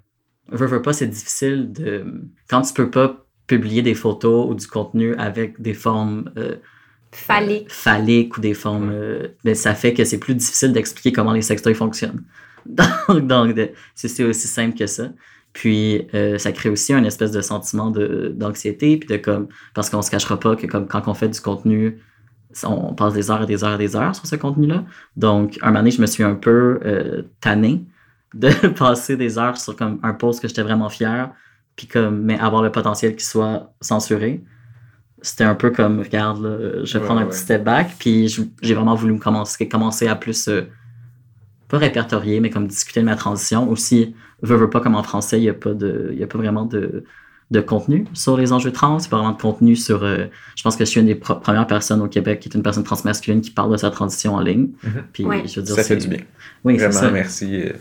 veux, 0.49 0.65
veux 0.67 0.81
pas, 0.81 0.93
c'est 0.93 1.07
difficile 1.07 1.71
de. 1.71 2.05
Quand 2.49 2.61
tu 2.61 2.73
peux 2.73 2.89
pas 2.89 3.25
publier 3.47 3.81
des 3.81 3.95
photos 3.95 4.49
ou 4.49 4.55
du 4.55 4.67
contenu 4.67 5.15
avec 5.15 5.61
des 5.61 5.73
formes. 5.73 6.31
Euh, 6.37 6.55
phalliques. 7.11 7.71
phalliques 7.71 8.37
ou 8.37 8.41
des 8.41 8.53
formes. 8.53 8.89
Euh, 8.91 9.27
ben, 9.43 9.55
ça 9.55 9.73
fait 9.75 9.93
que 9.93 10.03
c'est 10.05 10.19
plus 10.19 10.35
difficile 10.35 10.71
d'expliquer 10.71 11.11
comment 11.11 11.33
les 11.33 11.41
sextoys 11.41 11.73
fonctionnent. 11.73 12.23
Donc, 12.65 13.25
donc 13.27 13.53
de- 13.55 13.71
c'est 13.95 14.07
c'est 14.09 14.23
aussi 14.23 14.47
simple 14.47 14.77
que 14.77 14.85
ça. 14.85 15.09
Puis, 15.53 16.07
euh, 16.13 16.37
ça 16.37 16.51
crée 16.51 16.69
aussi 16.69 16.93
un 16.93 17.03
espèce 17.03 17.31
de 17.31 17.41
sentiment 17.41 17.89
de- 17.89 18.31
d'anxiété, 18.35 18.97
puis 18.97 19.07
de 19.09 19.17
comme, 19.17 19.47
parce 19.73 19.89
qu'on 19.89 20.01
se 20.03 20.11
cachera 20.11 20.39
pas 20.39 20.55
que 20.55 20.67
comme 20.67 20.87
quand 20.87 21.07
on 21.07 21.13
fait 21.15 21.29
du 21.29 21.39
contenu, 21.41 21.97
on 22.65 22.93
passe 22.95 23.13
des 23.13 23.31
heures 23.31 23.43
et 23.43 23.45
des 23.45 23.63
heures 23.63 23.75
et 23.75 23.77
des 23.77 23.95
heures 23.95 24.15
sur 24.15 24.25
ce 24.25 24.35
contenu-là. 24.35 24.85
Donc, 25.15 25.57
un 25.61 25.67
moment 25.67 25.79
donné, 25.79 25.91
je 25.91 26.01
me 26.01 26.07
suis 26.07 26.23
un 26.23 26.35
peu 26.35 26.79
euh, 26.85 27.23
tanné 27.41 27.85
de 28.33 28.49
passer 28.77 29.17
des 29.17 29.37
heures 29.37 29.57
sur 29.57 29.75
comme 29.75 29.99
un 30.03 30.13
post 30.13 30.41
que 30.41 30.47
j'étais 30.47 30.63
vraiment 30.63 30.89
fier, 30.89 31.31
puis 31.75 31.87
comme, 31.87 32.21
mais 32.23 32.39
avoir 32.39 32.61
le 32.63 32.71
potentiel 32.71 33.13
qu'il 33.13 33.23
soit 33.25 33.73
censuré. 33.81 34.43
C'était 35.21 35.45
un 35.45 35.55
peu 35.55 35.71
comme, 35.71 35.99
regarde, 36.01 36.43
là, 36.43 36.85
je 36.85 36.93
vais 36.97 36.99
Ouais, 36.99 37.05
prendre 37.05 37.21
un 37.21 37.25
ouais. 37.25 37.27
petit 37.27 37.39
step 37.39 37.63
back, 37.63 37.95
puis 37.99 38.27
j'ai 38.29 38.73
vraiment 38.75 38.95
voulu 38.95 39.13
me 39.13 39.19
commencer, 39.19 39.67
commencer 39.69 40.07
à 40.07 40.15
plus, 40.15 40.47
euh, 40.49 40.63
pas 41.67 41.77
répertorier, 41.77 42.39
mais 42.39 42.49
comme 42.49 42.67
discuter 42.67 43.01
de 43.01 43.05
ma 43.05 43.15
transition. 43.15 43.69
Aussi, 43.69 44.15
veux, 44.41 44.55
veux 44.55 44.69
pas, 44.69 44.81
comme 44.81 44.95
en 44.95 45.03
français, 45.03 45.39
il 45.39 45.43
n'y 45.43 45.49
a, 45.49 45.53
pas 45.53 45.73
de- 45.73 46.13
y 46.17 46.23
a 46.23 46.27
pas 46.27 46.37
vraiment 46.37 46.65
de, 46.65 47.03
de 47.51 47.61
contenu 47.61 48.05
sur 48.13 48.37
les 48.37 48.51
enjeux 48.53 48.71
trans, 48.71 48.97
pas 49.09 49.17
vraiment 49.17 49.31
de 49.31 49.41
contenu 49.41 49.75
sur. 49.75 50.03
euh, 50.03 50.25
je 50.55 50.61
pense 50.63 50.75
que 50.75 50.85
je 50.85 50.89
suis 50.89 50.99
une 50.99 51.07
des 51.07 51.15
premières 51.15 51.65
personnes 51.65 52.01
au 52.01 52.07
Québec 52.07 52.39
qui 52.41 52.49
est 52.49 52.53
une 52.55 52.61
personne 52.61 52.83
transmasculine 52.83 53.41
qui 53.41 53.49
parle 53.51 53.71
de 53.71 53.77
sa 53.77 53.89
transition 53.89 54.35
en 54.35 54.39
ligne. 54.41 54.67
Mhm. 54.83 55.03
Puis, 55.13 55.25
Ouais. 55.25 55.43
je 55.47 55.59
veux 55.59 55.65
dire, 55.65 55.75
Ça 55.75 55.83
fait 55.83 55.95
du 55.97 56.07
bien. 56.07 56.19
Oui, 56.63 56.77
Vraiment, 56.77 56.91
ça. 56.93 57.09
merci 57.11 57.61
euh, 57.63 57.71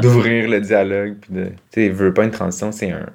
d'ouvrir 0.00 0.48
le 0.48 0.60
dialogue. 0.60 1.16
Puis 1.20 1.34
de, 1.34 1.44
tu 1.44 1.50
sais, 1.74 1.88
veux 1.90 2.14
pas 2.14 2.24
une 2.24 2.30
transition, 2.30 2.72
c'est 2.72 2.90
un, 2.92 3.06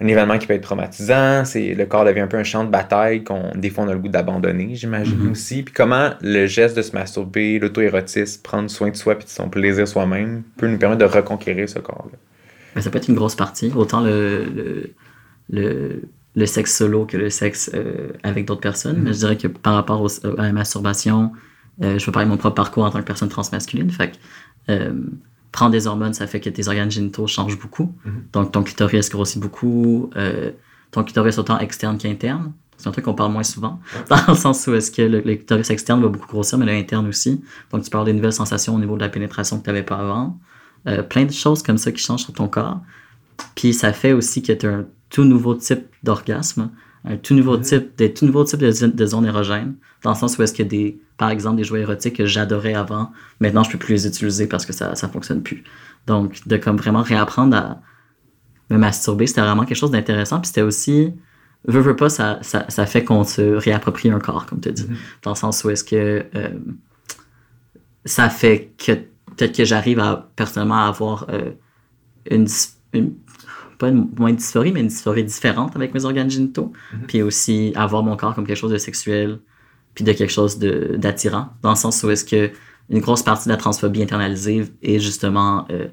un 0.00 0.06
événement 0.08 0.38
qui 0.38 0.48
peut 0.48 0.54
être 0.54 0.62
traumatisant. 0.64 1.44
C'est, 1.44 1.74
le 1.74 1.86
corps 1.86 2.04
devient 2.04 2.20
un 2.20 2.26
peu 2.26 2.38
un 2.38 2.42
champ 2.42 2.64
de 2.64 2.70
bataille 2.70 3.22
qu'on, 3.22 3.52
des 3.54 3.70
fois, 3.70 3.84
on 3.84 3.88
a 3.88 3.92
le 3.92 4.00
goût 4.00 4.08
d'abandonner, 4.08 4.74
j'imagine 4.74 5.18
Mhm. 5.20 5.30
aussi. 5.30 5.62
Puis 5.62 5.72
comment 5.72 6.10
le 6.20 6.46
geste 6.46 6.76
de 6.76 6.82
se 6.82 6.92
masturber, 6.96 7.60
l'auto-érotisme, 7.60 8.42
prendre 8.42 8.68
soin 8.68 8.90
de 8.90 8.96
soi 8.96 9.14
puis 9.14 9.26
de 9.26 9.30
son 9.30 9.48
plaisir 9.48 9.86
soi-même 9.86 10.42
peut 10.56 10.66
nous 10.66 10.78
permettre 10.78 11.00
de 11.00 11.04
reconquérir 11.16 11.68
ce 11.68 11.78
corps-là? 11.78 12.18
Mais 12.74 12.80
ça 12.82 12.88
peut 12.90 12.96
être 12.98 13.08
une 13.08 13.14
grosse 13.14 13.34
partie, 13.36 13.70
autant 13.76 14.00
le, 14.00 14.44
le, 14.46 14.90
le, 15.50 16.02
le 16.34 16.46
sexe 16.46 16.76
solo 16.76 17.04
que 17.06 17.16
le 17.16 17.30
sexe 17.30 17.70
euh, 17.74 18.08
avec 18.22 18.46
d'autres 18.46 18.60
personnes. 18.60 18.98
Mais 19.02 19.12
je 19.12 19.18
dirais 19.18 19.36
que 19.36 19.48
par 19.48 19.74
rapport 19.74 20.00
au- 20.02 20.26
à 20.38 20.42
la 20.42 20.52
masturbation, 20.52 21.32
euh, 21.82 21.98
je 21.98 22.04
peux 22.06 22.12
parler 22.12 22.26
de 22.26 22.30
mon 22.30 22.36
propre 22.38 22.54
parcours 22.54 22.84
en 22.84 22.90
tant 22.90 23.00
que 23.00 23.04
personne 23.06 23.28
transmasculine. 23.28 23.90
Fait 23.90 24.12
euh, 24.70 24.92
prendre 25.50 25.72
des 25.72 25.86
hormones, 25.86 26.14
ça 26.14 26.26
fait 26.26 26.40
que 26.40 26.48
tes 26.50 26.66
organes 26.68 26.90
génitaux 26.90 27.26
changent 27.26 27.58
beaucoup. 27.58 27.92
Mhm. 28.04 28.12
Donc 28.32 28.52
ton 28.52 28.62
clitoris 28.62 29.10
grossit 29.10 29.40
beaucoup. 29.40 30.10
euh, 30.16 30.50
ton 30.90 31.04
clitoris 31.04 31.38
autant 31.38 31.58
externe 31.58 31.96
qu'interne. 31.98 32.52
C'est 32.76 32.88
un 32.88 32.92
truc 32.92 33.04
qu'on 33.04 33.14
parle 33.14 33.32
moins 33.32 33.44
souvent, 33.44 33.78
dans 34.10 34.16
le 34.28 34.34
sens 34.34 34.66
où 34.66 34.74
est-ce 34.74 34.90
que 34.90 35.02
le, 35.02 35.20
le 35.20 35.34
clitoris 35.36 35.70
externe 35.70 36.02
va 36.02 36.08
beaucoup 36.08 36.26
grossir, 36.26 36.58
mais 36.58 36.66
l'interne 36.66 37.06
aussi. 37.06 37.40
Donc 37.70 37.82
tu 37.84 37.90
parles 37.90 38.06
des 38.06 38.12
nouvelles 38.12 38.32
sensations 38.32 38.74
au 38.74 38.78
niveau 38.78 38.96
de 38.96 39.02
la 39.02 39.08
pénétration 39.08 39.58
que 39.58 39.64
tu 39.64 39.70
n'avais 39.70 39.84
pas 39.84 39.96
avant. 39.96 40.38
Plein 41.08 41.24
de 41.26 41.30
choses 41.30 41.62
comme 41.62 41.78
ça 41.78 41.92
qui 41.92 42.02
changent 42.02 42.24
sur 42.24 42.32
ton 42.32 42.48
corps. 42.48 42.80
Puis 43.54 43.72
ça 43.72 43.92
fait 43.92 44.12
aussi 44.12 44.42
que 44.42 44.52
tu 44.52 44.66
as 44.66 44.70
un 44.70 44.84
tout 45.12 45.24
nouveau 45.24 45.54
type 45.54 45.84
d'orgasme, 46.02 46.70
un 47.04 47.16
tout 47.16 47.34
nouveau 47.34 47.56
Mhm. 47.58 47.62
type, 47.62 47.96
des 47.96 48.12
tout 48.14 48.24
nouveaux 48.26 48.44
types 48.44 48.58
de, 48.60 48.86
de 48.86 49.06
zones 49.06 49.26
érogènes, 49.26 49.74
dans 50.02 50.10
le 50.10 50.16
sens 50.16 50.38
où 50.38 50.42
est-ce 50.42 50.54
que 50.54 50.62
des, 50.62 50.98
par 51.18 51.30
exemple, 51.30 51.56
des 51.56 51.64
jouets 51.64 51.80
érotiques 51.82 52.16
que 52.16 52.26
j'adorais 52.26 52.74
avant, 52.74 53.12
maintenant 53.40 53.62
je 53.62 53.70
peux 53.70 53.78
plus 53.78 53.92
les 53.94 54.06
utiliser 54.06 54.46
parce 54.48 54.64
que 54.66 54.72
ça, 54.72 54.94
ça 54.94 55.08
fonctionne 55.08 55.42
plus. 55.42 55.62
Donc, 56.06 56.46
de 56.48 56.56
comme 56.56 56.76
vraiment 56.76 57.02
réapprendre 57.02 57.56
à 57.56 57.80
me 58.70 58.78
masturber, 58.78 59.26
c'était 59.26 59.42
vraiment 59.42 59.64
quelque 59.64 59.76
chose 59.76 59.90
d'intéressant. 59.90 60.40
Puis 60.40 60.48
c'était 60.48 60.62
aussi, 60.62 61.12
veux, 61.66 61.80
veux 61.80 61.94
pas, 61.96 62.08
ça, 62.08 62.38
ça, 62.42 62.64
ça 62.68 62.86
fait 62.86 63.04
qu'on 63.04 63.24
se 63.24 63.42
réapproprie 63.42 64.10
un 64.10 64.18
corps, 64.18 64.46
comme 64.46 64.60
tu 64.60 64.72
dis. 64.72 64.86
Mhm. 64.88 64.96
Dans 65.22 65.30
le 65.32 65.36
sens 65.36 65.62
où 65.64 65.70
est-ce 65.70 65.84
que 65.84 66.24
euh, 66.34 66.48
ça 68.04 68.28
fait 68.30 68.72
que 68.78 68.92
peut-être 68.92 69.56
que 69.56 69.64
j'arrive 69.64 69.98
à 70.00 70.28
personnellement 70.36 70.86
avoir 70.86 71.26
euh, 71.30 71.50
une- 72.30 72.46
pas 73.82 73.88
une 73.94 74.08
moins 74.22 74.32
dysphorie, 74.32 74.72
mais 74.72 74.80
une 74.86 74.92
dysphorie 74.94 75.24
différente 75.24 75.72
avec 75.76 75.88
mes 75.94 76.04
organes 76.04 76.30
génitaux. 76.30 76.72
Mhm. 76.92 77.06
Puis 77.08 77.20
aussi 77.28 77.72
avoir 77.74 78.02
mon 78.08 78.16
corps 78.20 78.34
comme 78.34 78.46
quelque 78.46 78.62
chose 78.64 78.72
de 78.78 78.82
sexuel, 78.88 79.28
puis 79.94 80.04
de 80.04 80.12
quelque 80.18 80.32
chose 80.40 80.58
d'attirant. 81.04 81.46
Dans 81.62 81.70
le 81.76 81.80
sens 81.84 82.02
où 82.04 82.10
est-ce 82.10 82.24
que 82.24 82.50
une 82.90 83.00
grosse 83.06 83.22
partie 83.30 83.46
de 83.48 83.52
la 83.54 83.58
transphobie 83.64 84.02
internalisée 84.02 84.64
est 84.82 84.98
justement 85.08 85.66
euh, 85.70 85.88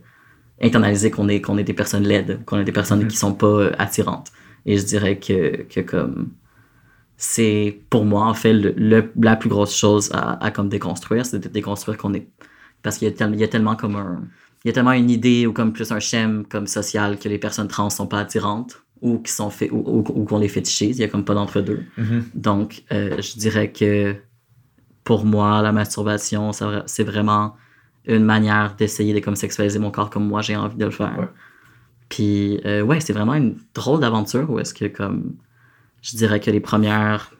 internaliser 0.62 1.10
qu'on 1.12 1.28
est, 1.34 1.42
qu'on 1.46 1.58
est 1.58 1.64
des 1.72 1.74
personnes 1.82 2.04
laides, 2.12 2.34
qu'on 2.46 2.58
est 2.60 2.66
des 2.72 2.78
personnes 2.82 3.02
Mhm. 3.04 3.08
qui 3.12 3.18
sont 3.26 3.34
pas 3.44 3.48
euh, 3.48 3.72
attirantes. 3.86 4.30
Et 4.66 4.78
je 4.78 4.84
dirais 4.94 5.16
que, 5.26 5.64
que 5.74 5.82
comme 5.92 6.30
c'est 7.18 7.82
pour 7.90 8.06
moi 8.06 8.24
en 8.26 8.34
fait 8.34 8.54
le, 8.54 8.74
le- 8.78 9.12
la 9.22 9.36
plus 9.36 9.50
grosse 9.50 9.76
chose 9.76 10.10
à, 10.14 10.24
à 10.46 10.52
comme 10.52 10.70
déconstruire, 10.70 11.26
c'est 11.26 11.40
de 11.40 11.50
déconstruire 11.50 11.98
qu'on 11.98 12.14
est 12.14 12.28
parce 12.82 12.98
qu'il 12.98 13.08
y 13.10 13.38
y 13.42 13.44
a 13.44 13.48
tellement 13.56 13.76
comme 13.76 13.96
un 13.98 14.22
il 14.64 14.68
y 14.68 14.72
a 14.72 14.74
tellement 14.74 14.92
une 14.92 15.10
idée 15.10 15.48
ou 15.48 15.54
comme 15.54 15.72
plus 15.74 15.92
un 15.92 16.00
schème 16.00 16.46
comme 16.46 16.68
social 16.68 17.18
que 17.18 17.30
les 17.30 17.38
personnes 17.40 17.68
trans 17.68 17.90
sont 17.90 18.08
pas 18.08 18.20
attirantes 18.20 18.84
ou 19.02 19.20
qui 19.20 19.32
sont 19.32 19.50
fait 19.50 19.70
ou, 19.72 19.78
ou- 19.80 20.04
ou 20.14 20.26
qu'on 20.26 20.40
les 20.40 20.50
fétichise, 20.50 20.98
il 20.98 21.02
y 21.02 21.06
a 21.06 21.08
comme 21.08 21.24
pas 21.24 21.34
d'entre 21.34 21.62
deux. 21.62 21.84
Mhm. 21.98 22.26
Donc, 22.34 22.84
euh, 22.92 23.22
je 23.22 23.38
dirais 23.40 23.72
que 23.72 24.16
pour 25.06 25.26
moi, 25.26 25.62
la 25.62 25.72
masturbation, 25.72 26.52
c'est 26.86 27.04
vraiment 27.04 27.56
une 28.06 28.24
manière 28.26 28.76
d'essayer 28.76 29.14
de 29.14 29.20
comme 29.20 29.36
sexualiser 29.36 29.80
mon 29.80 29.92
corps 29.92 30.10
comme 30.10 30.28
moi 30.28 30.42
j'ai 30.42 30.56
envie 30.56 30.76
de 30.78 30.86
le 30.86 30.92
faire. 30.92 31.18
Ouais. 31.18 31.28
Puis, 32.10 32.60
euh, 32.66 32.82
ouais, 32.82 33.00
c'est 33.00 33.14
vraiment 33.14 33.36
une 33.36 33.56
drôle 33.74 34.00
d'aventure 34.02 34.50
où 34.50 34.60
est-ce 34.60 34.74
que, 34.74 34.86
comme, 34.86 35.36
je 36.02 36.18
dirais 36.18 36.40
que 36.40 36.50
les 36.52 36.60
premières. 36.60 37.32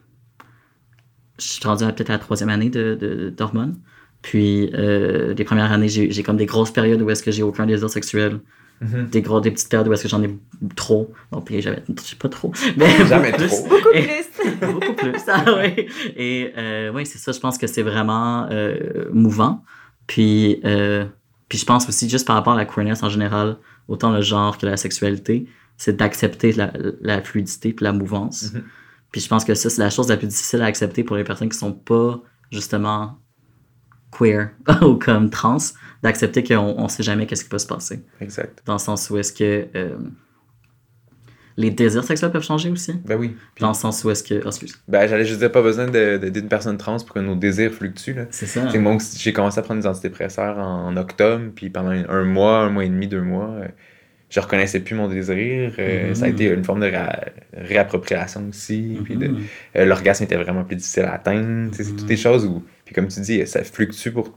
Je 1.40 1.46
suis 1.48 1.66
rendu 1.68 1.84
à 1.86 1.92
peut-être 1.92 2.10
la 2.10 2.20
troisième 2.20 2.50
année 2.50 2.70
de, 2.70 2.96
de- 3.00 3.30
d'hormones. 3.30 3.78
Puis, 4.22 4.70
euh, 4.74 5.34
les 5.34 5.44
premières 5.46 5.72
années, 5.72 5.88
j'ai, 5.90 6.12
j'ai 6.12 6.24
comme 6.24 6.38
des 6.38 6.46
grosses 6.46 6.72
périodes 6.72 7.02
où 7.02 7.10
est-ce 7.10 7.24
que 7.24 7.32
j'ai 7.32 7.44
aucun 7.44 7.66
désir 7.66 7.90
sexuel. 7.90 8.40
Mhm. 8.82 9.08
Des, 9.10 9.22
gros, 9.22 9.42
des 9.42 9.52
petites 9.52 9.70
périodes 9.70 9.88
où 9.90 9.94
est-ce 9.94 10.04
que 10.04 10.10
j'en 10.10 10.24
ai 10.24 10.30
trop. 10.76 11.12
Donc, 11.32 11.46
puis 11.46 11.62
j'avais. 11.62 11.84
Je 11.90 12.02
sais 12.02 12.16
pas 12.16 12.30
trop. 12.30 12.52
Mais 12.78 13.06
Jamais 13.08 13.32
beaucoup 13.32 13.38
plus. 13.44 13.48
trop. 13.50 13.68
Beaucoup 13.70 13.90
Et- 13.94 14.02
plus. 14.04 14.26
Beaucoup 14.74 14.94
plus. 14.94 15.22
Ah 15.28 15.44
oui. 15.58 15.88
Et 16.16 16.52
euh, 16.58 16.92
oui, 16.94 17.06
c'est 17.06 17.18
ça. 17.18 17.32
Je 17.34 17.40
pense 17.40 17.58
que 17.58 17.68
c'est 17.68 17.82
vraiment 17.82 18.48
euh, 18.52 19.06
mouvant. 19.12 19.64
Puis, 20.08 20.60
euh, 20.66 21.06
puis 21.50 21.58
je 21.58 21.66
pense 21.66 21.88
aussi, 21.90 22.10
juste 22.10 22.26
par 22.26 22.36
rapport 22.38 22.54
à 22.54 22.58
la 22.58 22.66
queerness 22.66 23.04
en 23.04 23.10
général, 23.10 23.58
autant 23.90 24.12
le 24.12 24.22
genre 24.22 24.58
que 24.58 24.66
la 24.66 24.78
sexualité, 24.78 25.46
c'est 25.78 25.96
d'accepter 25.98 26.52
la, 26.54 26.72
la 27.02 27.22
fluidité 27.22 27.74
puis 27.74 27.84
la 27.84 27.92
mouvance. 27.94 28.54
Mhm. 28.54 28.64
Puis 29.12 29.22
je 29.22 29.28
pense 29.28 29.44
que 29.46 29.54
ça, 29.56 29.70
c'est 29.70 29.82
la 29.82 29.90
chose 29.90 30.08
la 30.10 30.18
plus 30.18 30.28
difficile 30.28 30.62
à 30.62 30.66
accepter 30.66 31.04
pour 31.04 31.16
les 31.18 31.24
personnes 31.26 31.50
qui 31.50 31.58
sont 31.58 31.74
pas, 31.74 32.22
justement, 32.52 33.18
queer 34.18 34.50
ou 34.82 34.96
comme 34.96 35.30
trans, 35.30 35.58
d'accepter 36.04 36.44
qu'on 36.44 36.58
on 36.78 36.88
sait 36.88 37.04
jamais 37.04 37.26
qu'est-ce 37.26 37.44
qui 37.44 37.50
peut 37.50 37.60
se 37.60 37.68
passer. 37.68 38.02
Exact. 38.22 38.62
Dans 38.66 38.74
le 38.74 38.80
sens 38.80 39.10
où 39.10 39.18
est-ce 39.18 39.34
que 39.34 39.68
euh, 39.76 39.98
les 41.58 41.72
désirs 41.72 42.04
sexuels 42.06 42.32
peuvent 42.32 42.44
changer 42.44 42.70
aussi. 42.70 42.94
Ben 43.06 43.18
oui. 43.18 43.36
Puis, 43.54 43.62
Dans 43.62 43.70
le 43.70 43.74
sens 43.74 44.04
où 44.06 44.10
est-ce 44.10 44.24
que... 44.24 44.42
oh, 44.44 44.48
excuse. 44.48 44.80
ben, 44.88 45.08
j'allais 45.08 45.26
juste 45.26 45.40
dire, 45.40 45.52
pas 45.52 45.62
besoin 45.62 45.88
d'une 45.90 46.48
personne 46.48 46.78
trans 46.78 46.98
pour 47.00 47.14
que 47.14 47.20
nos 47.20 47.36
désirs 47.36 47.72
fluctuent. 47.74 48.16
C'est 48.32 48.46
ça. 48.46 48.70
Sais, 48.70 48.80
moi, 48.80 48.98
j'ai 49.18 49.34
commencé 49.34 49.60
à 49.60 49.62
prendre 49.64 49.82
des 49.82 49.88
antidépresseurs 49.88 50.58
en, 50.58 50.88
en 50.88 50.96
octobre, 50.98 51.46
puis 51.54 51.70
pendant 51.70 51.90
un, 51.90 52.08
un 52.08 52.24
mois, 52.24 52.60
un 52.60 52.70
mois 52.70 52.86
et 52.86 52.90
demi, 52.90 53.08
deux 53.10 53.22
mois, 53.24 53.50
euh, 53.50 53.68
je 54.30 54.40
reconnaissais 54.40 54.80
plus 54.80 54.96
mon 54.96 55.10
désir. 55.10 55.74
Euh, 55.80 56.10
Mhm. 56.10 56.16
Ça 56.16 56.26
a 56.26 56.28
été 56.30 56.46
une 56.46 56.64
forme 56.64 56.80
de 56.80 56.86
ré- 56.86 57.32
réappropriation 57.54 58.48
aussi. 58.48 58.98
Puis 59.04 59.18
Mhm. 59.18 59.40
euh, 59.76 59.86
l'orgasme 59.86 60.24
était 60.24 60.38
vraiment 60.38 60.64
plus 60.64 60.78
difficile 60.78 61.04
à 61.04 61.16
atteindre. 61.16 61.72
C'est 61.74 61.84
toutes 61.84 62.06
des 62.06 62.16
choses 62.16 62.46
où, 62.46 62.64
puis 62.90 62.96
comme 62.96 63.08
tu 63.08 63.20
dis, 63.20 63.46
ça 63.46 63.64
fluctue 63.64 64.10
pour 64.10 64.32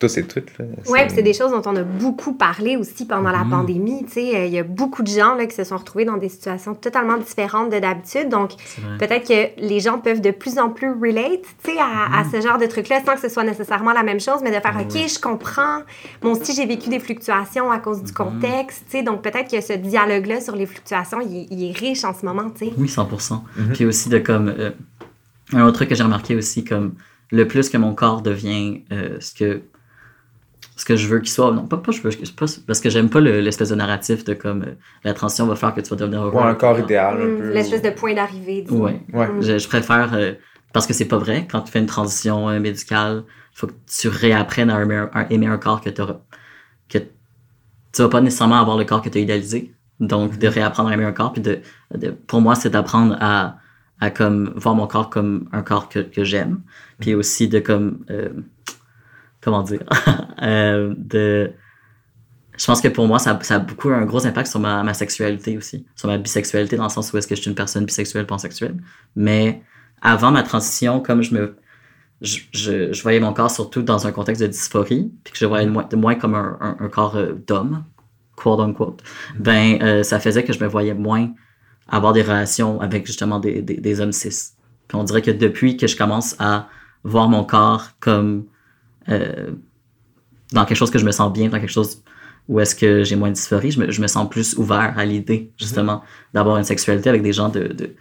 tous 0.00 0.16
et 0.18 0.24
toutes. 0.24 0.48
Oui, 0.88 0.98
puis 1.06 1.12
c'est 1.14 1.22
des 1.22 1.32
choses 1.32 1.52
dont 1.52 1.62
on 1.64 1.76
a 1.76 1.84
beaucoup 1.84 2.32
parlé 2.32 2.76
aussi 2.76 3.06
pendant 3.06 3.30
la 3.30 3.44
Mhm. 3.44 3.50
pandémie. 3.50 4.04
Tu 4.06 4.14
sais, 4.14 4.34
euh, 4.34 4.46
il 4.46 4.52
y 4.52 4.58
a 4.58 4.64
beaucoup 4.64 5.04
de 5.04 5.08
gens 5.08 5.36
là, 5.36 5.46
qui 5.46 5.54
se 5.54 5.62
sont 5.62 5.76
retrouvés 5.76 6.04
dans 6.04 6.16
des 6.16 6.28
situations 6.28 6.74
totalement 6.74 7.16
différentes 7.18 7.70
de 7.70 7.78
d'habitude. 7.78 8.28
Donc, 8.28 8.50
peut-être 8.98 9.28
que 9.28 9.60
les 9.64 9.78
gens 9.78 10.00
peuvent 10.00 10.20
de 10.20 10.32
plus 10.32 10.58
en 10.58 10.70
plus 10.70 10.90
relate 10.90 11.42
tu 11.62 11.70
sais, 11.70 11.78
à, 11.78 12.18
à 12.18 12.24
ce 12.24 12.40
genre 12.40 12.58
de 12.58 12.66
truc-là 12.66 13.00
sans 13.06 13.14
que 13.14 13.20
ce 13.20 13.28
soit 13.28 13.44
nécessairement 13.44 13.92
la 13.92 14.02
même 14.02 14.18
chose, 14.18 14.40
mais 14.42 14.50
de 14.50 14.60
faire 14.60 14.76
OK, 14.76 14.92
Ouais. 14.92 15.06
je 15.06 15.20
comprends. 15.20 15.82
Moi 16.20 16.32
aussi, 16.32 16.52
j'ai 16.52 16.66
vécu 16.66 16.88
des 16.88 16.98
fluctuations 16.98 17.70
à 17.70 17.78
cause 17.78 18.02
du 18.02 18.10
Mhm. 18.10 18.16
contexte. 18.16 18.82
tu 18.90 18.96
sais. 18.98 19.02
Donc, 19.04 19.22
peut-être 19.22 19.48
que 19.48 19.60
ce 19.60 19.74
dialogue-là 19.74 20.40
sur 20.40 20.56
les 20.56 20.66
fluctuations, 20.66 21.20
il, 21.20 21.46
il 21.48 21.70
est 21.70 21.78
riche 21.78 22.02
en 22.04 22.12
ce 22.12 22.26
moment. 22.26 22.50
tu 22.50 22.66
sais. 22.66 22.72
Oui, 22.76 22.88
100%. 22.88 23.44
Mhm. 23.56 23.72
Puis 23.72 23.84
aussi 23.86 24.08
de 24.08 24.18
comme... 24.18 24.48
euh, 24.48 24.70
un 25.52 25.62
autre 25.64 25.74
truc 25.76 25.90
que 25.90 25.94
j'ai 25.94 26.02
remarqué 26.02 26.34
aussi, 26.34 26.64
comme 26.64 26.94
le 27.32 27.48
plus 27.48 27.68
que 27.70 27.76
mon 27.78 27.94
corps 27.94 28.22
devient 28.22 28.82
euh, 28.92 29.18
ce 29.20 29.34
que 29.34 29.62
ce 30.76 30.84
que 30.84 30.96
je 30.96 31.06
veux 31.06 31.18
qu'il 31.20 31.28
soit, 31.30 31.52
non, 31.52 31.66
pas, 31.66 31.76
pas, 31.76 31.92
je 31.92 32.00
veux, 32.00 32.10
pas- 32.36 32.46
parce 32.66 32.80
que 32.80 32.88
j'aime 32.90 33.10
pas 33.10 33.20
le- 33.20 33.40
l'espèce 33.40 33.68
de 33.68 33.74
narratif 33.74 34.24
de 34.24 34.34
comme 34.34 34.62
euh, 34.62 34.74
la 35.04 35.12
transition 35.12 35.46
va 35.46 35.54
faire 35.54 35.74
que 35.74 35.80
tu 35.80 35.90
vas 35.90 35.96
devenir 35.96 36.22
heureux. 36.24 36.32
Ouais, 36.40 36.42
un 36.48 36.54
corps 36.54 36.78
idéal 36.78 37.20
un 37.20 37.26
Mm, 37.26 37.38
peu. 37.38 37.52
L'espèce 37.52 37.82
de 37.82 37.90
point 37.90 38.14
d'arrivée. 38.14 38.64
Ouais. 38.70 39.00
Ouais. 39.12 39.28
Mm. 39.28 39.42
Je, 39.42 39.58
je 39.58 39.68
préfère, 39.68 40.14
euh, 40.14 40.32
parce 40.72 40.86
que 40.86 40.94
c'est 40.94 41.04
pas 41.08 41.18
vrai, 41.18 41.46
quand 41.50 41.60
tu 41.62 41.70
fais 41.72 41.78
une 41.80 41.86
transition 41.86 42.48
euh, 42.48 42.58
médicale, 42.58 43.24
il 43.26 43.58
faut 43.58 43.66
que 43.66 43.74
tu 43.86 44.08
réapprennes 44.08 44.70
à 44.70 44.80
aimer, 44.80 45.04
à 45.12 45.30
aimer 45.30 45.46
un 45.46 45.58
corps 45.58 45.80
que 45.80 45.90
tu 45.90 46.02
que 46.88 46.98
tu 47.92 48.02
vas 48.02 48.08
pas 48.08 48.20
nécessairement 48.20 48.60
avoir 48.60 48.78
le 48.78 48.84
corps 48.84 49.02
que 49.02 49.08
tu 49.08 49.18
as 49.18 49.20
idéalisé. 49.20 49.72
Donc, 50.00 50.38
de 50.38 50.48
réapprendre 50.48 50.88
à 50.90 50.94
aimer 50.94 51.04
un 51.04 51.12
corps, 51.12 51.32
puis 51.32 51.42
de, 51.42 51.60
de- 51.94 52.10
pour 52.10 52.40
moi, 52.40 52.54
c'est 52.54 52.70
d'apprendre 52.70 53.16
à, 53.20 53.58
à 54.02 54.10
comme 54.10 54.52
voir 54.56 54.74
mon 54.74 54.88
corps 54.88 55.10
comme 55.10 55.48
un 55.52 55.62
corps 55.62 55.88
que, 55.88 56.24
j'aime, 56.24 56.60
puis 56.98 57.14
aussi 57.14 57.46
de 57.46 57.60
comme, 57.60 58.04
euh, 58.10 58.30
comment 59.40 59.62
dire, 59.62 59.84
euh, 60.42 60.92
de 60.98 61.52
je 62.58 62.66
pense 62.66 62.80
que 62.80 62.88
pour 62.88 63.06
moi, 63.06 63.20
ça, 63.20 63.38
a 63.48 63.58
beaucoup 63.60 63.90
un 63.90 64.04
gros 64.04 64.26
impact 64.26 64.48
sur 64.48 64.58
ma, 64.58 64.92
sexualité 64.92 65.56
aussi, 65.56 65.86
sur 65.94 66.08
ma 66.08 66.18
bisexualité, 66.18 66.76
dans 66.76 66.82
le 66.82 66.88
sens 66.90 67.12
où 67.12 67.16
est-ce 67.16 67.28
que 67.28 67.36
je 67.36 67.42
suis 67.42 67.48
une 67.48 67.54
personne 67.54 67.84
bisexuelle, 67.84 68.26
pansexuelle. 68.26 68.76
Mais 69.14 69.62
avant 70.00 70.32
ma 70.32 70.42
transition, 70.42 71.00
comme 71.00 71.22
je 71.22 71.34
me 71.34 71.56
je, 72.20 73.02
voyais 73.02 73.20
mon 73.20 73.32
corps 73.32 73.50
surtout 73.52 73.82
dans 73.82 74.06
un 74.08 74.12
contexte 74.12 74.42
de 74.42 74.48
dysphorie, 74.48 75.12
puis 75.22 75.32
que 75.32 75.38
je 75.38 75.46
voyais 75.46 75.66
moins, 75.66 76.14
comme 76.16 76.34
un, 76.34 76.88
corps 76.90 77.16
euh, 77.16 77.34
d'homme, 77.46 77.84
quote 78.34 78.58
unquote, 78.58 79.00
ben 79.38 80.02
ça 80.02 80.18
faisait 80.18 80.42
que 80.42 80.52
je 80.52 80.62
me 80.62 80.68
voyais 80.68 80.94
moins 80.94 81.32
avoir 81.88 82.12
des 82.12 82.22
relations 82.22 82.80
avec 82.80 83.06
justement 83.06 83.38
des, 83.38 83.62
des, 83.62 83.76
des 83.76 84.00
hommes 84.00 84.12
cis. 84.12 84.52
Puis 84.88 84.96
on 84.96 85.04
dirait 85.04 85.22
que 85.22 85.30
depuis 85.30 85.76
que 85.76 85.86
je 85.86 85.96
commence 85.96 86.36
à 86.38 86.68
voir 87.04 87.28
mon 87.28 87.44
corps 87.44 87.90
comme 88.00 88.44
euh, 89.08 89.52
dans 90.52 90.64
quelque 90.64 90.76
chose 90.76 90.90
que 90.90 90.98
je 90.98 91.04
me 91.04 91.12
sens 91.12 91.32
bien, 91.32 91.48
dans 91.48 91.58
quelque 91.58 91.70
chose 91.70 92.02
où 92.48 92.60
est-ce 92.60 92.74
que 92.74 93.04
j'ai 93.04 93.16
moins 93.16 93.28
de 93.28 93.34
dysphorie, 93.34 93.70
je 93.70 93.80
me, 93.80 93.90
je 93.90 94.00
me 94.00 94.06
sens 94.06 94.28
plus 94.28 94.56
ouvert 94.56 94.94
à 94.96 95.04
l'idée 95.04 95.52
justement 95.58 96.02
d'avoir 96.34 96.56
une 96.58 96.64
sexualité 96.64 97.08
avec 97.08 97.22
des 97.22 97.32
gens 97.32 97.48
de, 97.48 97.68
de 97.68 97.94